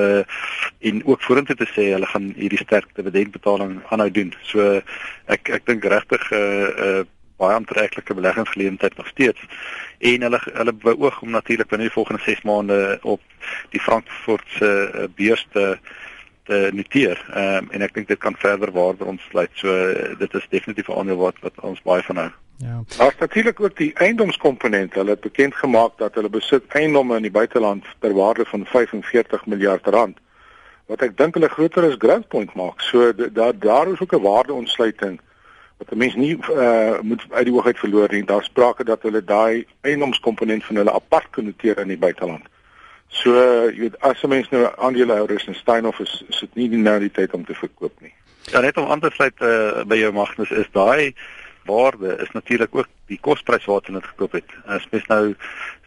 en 0.79 1.05
ook 1.05 1.23
vorentoe 1.23 1.57
te 1.57 1.69
sê 1.75 1.91
hulle 1.93 2.07
gaan 2.07 2.33
hierdie 2.37 2.63
sterk 2.63 2.89
dividendbetaling 2.95 3.83
aanhou 3.89 4.11
doen. 4.11 4.35
So 4.43 4.81
ek 5.27 5.49
ek 5.49 5.67
dink 5.67 5.85
regtig 5.85 6.31
uh 6.33 6.69
uh 6.87 7.05
baie 7.37 7.55
aantreklike 7.55 8.15
beleggingsgeleentheid 8.15 8.97
nog 8.97 9.07
steeds. 9.07 9.41
En 9.99 10.23
hulle 10.23 10.41
hulle 10.45 10.73
beoog 10.73 11.21
om 11.23 11.31
natuurlik 11.31 11.69
binne 11.69 11.89
die 11.89 11.93
volgende 11.93 12.23
6 12.23 12.43
maande 12.43 12.99
op 13.03 13.21
die 13.71 13.81
Frankfurtse 13.81 14.91
uh, 14.95 15.05
beurs 15.15 15.47
te 15.53 15.79
te 16.47 16.71
noteer. 16.73 17.25
Ehm 17.35 17.65
um, 17.65 17.71
en 17.71 17.83
ek 17.83 17.95
dink 17.95 18.09
dit 18.09 18.19
kan 18.19 18.37
verder 18.39 18.71
waarde 18.73 19.05
ontsluit. 19.05 19.51
So 19.55 19.93
dit 20.19 20.35
is 20.35 20.47
definitief 20.51 20.89
'n 20.89 20.99
aandeel 20.99 21.17
wat 21.17 21.41
wat 21.41 21.61
ons 21.61 21.83
baie 21.83 22.03
van 22.03 22.17
hou. 22.17 22.31
Ja. 22.57 22.83
Daar's 22.97 23.19
natuurlik 23.19 23.61
ook 23.61 23.77
die 23.77 23.93
eiendomskomponent. 23.95 24.95
Hulle 24.95 25.11
het 25.11 25.21
bekend 25.21 25.55
gemaak 25.55 25.93
dat 25.97 26.15
hulle 26.15 26.29
besit 26.29 26.63
eiendomme 26.69 27.17
in 27.17 27.23
die 27.23 27.31
buiteland 27.31 27.85
ter 27.99 28.15
waarde 28.15 28.45
van 28.45 28.67
45 28.67 29.47
miljard 29.47 29.87
rand. 29.87 30.19
Wat 30.87 31.03
ek 31.03 31.17
dink 31.17 31.35
hulle 31.35 31.49
groter 31.49 31.85
as 31.85 31.99
Grandpoint 31.99 32.55
maak. 32.55 32.81
So 32.81 33.13
daar 33.15 33.59
daar 33.59 33.93
is 33.93 34.01
ook 34.01 34.13
'n 34.15 34.23
waardeontsluiting 34.23 35.21
wat 35.77 35.91
'n 35.93 35.97
mens 35.97 36.15
nie 36.15 36.39
uh, 36.51 37.01
moet 37.01 37.25
uit 37.31 37.45
die 37.45 37.55
oog 37.55 37.67
uit 37.67 37.79
verloor 37.79 38.13
nie. 38.13 38.25
Daar's 38.25 38.47
sprake 38.47 38.85
dat 38.85 39.03
hulle 39.03 39.25
daai 39.25 39.67
eiendomskomponent 39.81 40.65
van 40.65 40.77
hulle 40.77 40.93
apart 40.93 41.31
kan 41.31 41.45
noteer 41.45 41.79
in 41.79 41.89
die 41.89 41.99
buiteland. 41.99 42.45
So 43.09 43.33
jy 43.69 43.79
weet 43.79 44.01
as 44.01 44.23
'n 44.23 44.29
mens 44.29 44.49
nou 44.49 44.73
aandeelhouders 44.77 45.47
in 45.47 45.55
Steinhoff 45.55 45.99
is, 45.99 46.25
is 46.29 46.41
dit 46.41 46.55
nie 46.55 46.69
nou 46.69 46.99
die 46.99 47.11
tyd 47.11 47.33
om 47.33 47.45
te 47.45 47.55
verkoop 47.55 48.01
nie. 48.01 48.13
Ja 48.43 48.61
net 48.61 48.77
om 48.77 48.91
aan 48.91 49.01
te 49.01 49.11
sluit 49.13 49.41
uh, 49.41 49.85
by 49.85 49.97
jou 49.97 50.13
Magnus 50.13 50.51
is 50.51 50.69
daai 50.73 51.15
waarde 51.67 52.17
is 52.23 52.31
natuurlik 52.33 52.75
ook 52.75 52.89
die 53.07 53.19
kosprys 53.21 53.65
wat 53.65 53.87
hulle 53.87 54.01
dit 54.01 54.11
gekoop 54.11 54.33
het. 54.39 54.55
As 54.65 54.87
mens 54.91 55.07
nou 55.07 55.35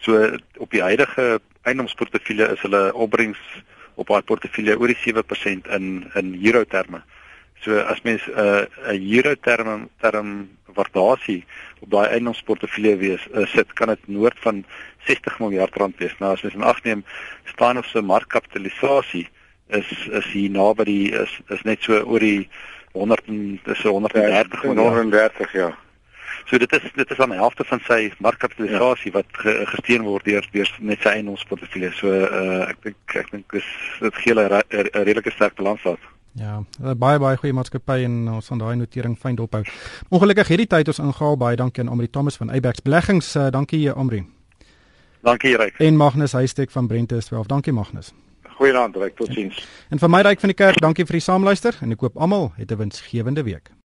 so 0.05 0.37
op 0.57 0.71
die 0.71 0.83
huidige 0.83 1.39
eiendomsportefeulje 1.67 2.51
is 2.55 2.61
hulle 2.61 2.83
opbrengs 2.93 3.39
op 3.99 4.07
daai 4.07 4.21
portefeulje 4.23 4.77
oor 4.79 4.91
die 4.93 5.01
7% 5.01 5.71
in 5.77 5.87
in 6.15 6.35
euro 6.45 6.63
terme. 6.63 7.01
So 7.63 7.79
as 7.91 8.01
mens 8.03 8.23
'n 8.27 8.39
uh, 8.39 8.93
'n 8.93 9.03
euro 9.15 9.35
term 9.35 9.89
term 9.99 10.49
waardasie 10.75 11.45
op 11.79 11.89
daai 11.91 12.07
eiendomsportefeulje 12.07 12.95
wees 12.97 13.27
uh, 13.33 13.45
sit, 13.45 13.73
kan 13.73 13.87
dit 13.87 14.07
noord 14.07 14.39
van 14.39 14.63
60 15.07 15.39
miljard 15.39 15.75
rand 15.75 15.97
wees. 15.97 16.15
Nou 16.19 16.33
as 16.33 16.41
mens 16.41 16.55
in 16.55 16.63
ag 16.63 16.83
neem 16.83 17.03
staan 17.45 17.77
of 17.77 17.85
se 17.85 18.01
markkapitalisasie 18.01 19.27
is 19.67 20.07
is 20.07 20.25
hier 20.33 20.49
naby 20.49 20.83
die 20.83 21.11
is 21.11 21.39
is 21.49 21.61
net 21.61 21.83
so 21.83 21.99
oor 22.01 22.19
die 22.19 22.49
100 22.91 23.25
dis 23.65 23.83
130 23.83 24.63
ja, 24.63 24.73
130 24.73 25.53
ja. 25.53 25.69
So 26.49 26.57
dit 26.57 26.71
is 26.73 26.91
dit 26.95 27.11
is 27.11 27.19
aan 27.19 27.29
die 27.29 27.37
helfte 27.37 27.63
van 27.63 27.81
sy 27.85 28.11
markkapitalisasie 28.17 29.11
ja. 29.11 29.19
wat 29.19 29.41
ge, 29.43 29.55
gesteun 29.73 30.05
word 30.07 30.25
deur 30.25 30.45
deur 30.51 30.71
net 30.79 31.01
sy 31.03 31.19
eiendomsportefeulje. 31.19 31.91
So 31.97 32.13
uh, 32.13 32.69
ek 32.69 32.79
dink 32.87 33.17
ek 33.21 33.33
dink 33.33 33.51
dis 33.53 33.67
dit 33.99 34.23
gee 34.23 34.33
'n 34.33 34.63
redelike 35.03 35.31
sterk 35.35 35.55
balans 35.55 35.83
daar. 35.83 36.01
Ja, 36.39 36.63
baie 36.95 37.19
baie 37.19 37.37
goeie 37.37 37.53
maatskappy 37.53 38.03
en 38.05 38.27
ons 38.29 38.47
gaan 38.47 38.61
daai 38.61 38.75
notering 38.75 39.17
fyn 39.17 39.35
dophou. 39.35 39.63
Ongelukkig 40.09 40.47
hierdie 40.47 40.67
tyd 40.67 40.87
ons 40.87 40.99
ingehaal 40.99 41.37
baie 41.37 41.57
dankie 41.57 41.83
aan 41.83 41.89
Amri 41.89 42.07
Thomas 42.07 42.37
van 42.37 42.51
Abex 42.51 42.81
Beleggings. 42.81 43.35
Uh, 43.35 43.49
dankie 43.49 43.91
Amri. 43.91 44.23
Dankie 45.21 45.57
Ryk. 45.57 45.79
En 45.79 45.97
Magnus 45.97 46.31
Huystek 46.31 46.71
van 46.71 46.87
Brente 46.87 47.17
12. 47.17 47.45
Dankie 47.47 47.73
Magnus. 47.73 48.13
Goeienaand 48.59 48.95
Ryk, 48.99 49.15
totsiens. 49.15 49.59
En 49.87 50.01
vir 50.01 50.11
my 50.11 50.19
Ryk 50.27 50.41
van 50.43 50.51
die 50.51 50.57
kerk, 50.59 50.81
dankie 50.83 51.05
vir 51.07 51.15
die 51.15 51.23
saamluister 51.23 51.77
en 51.79 51.95
ek 51.95 52.01
hoop 52.03 52.17
almal 52.19 52.49
het 52.57 52.71
'n 52.75 52.81
winsgewende 52.81 53.43
week. 53.47 53.71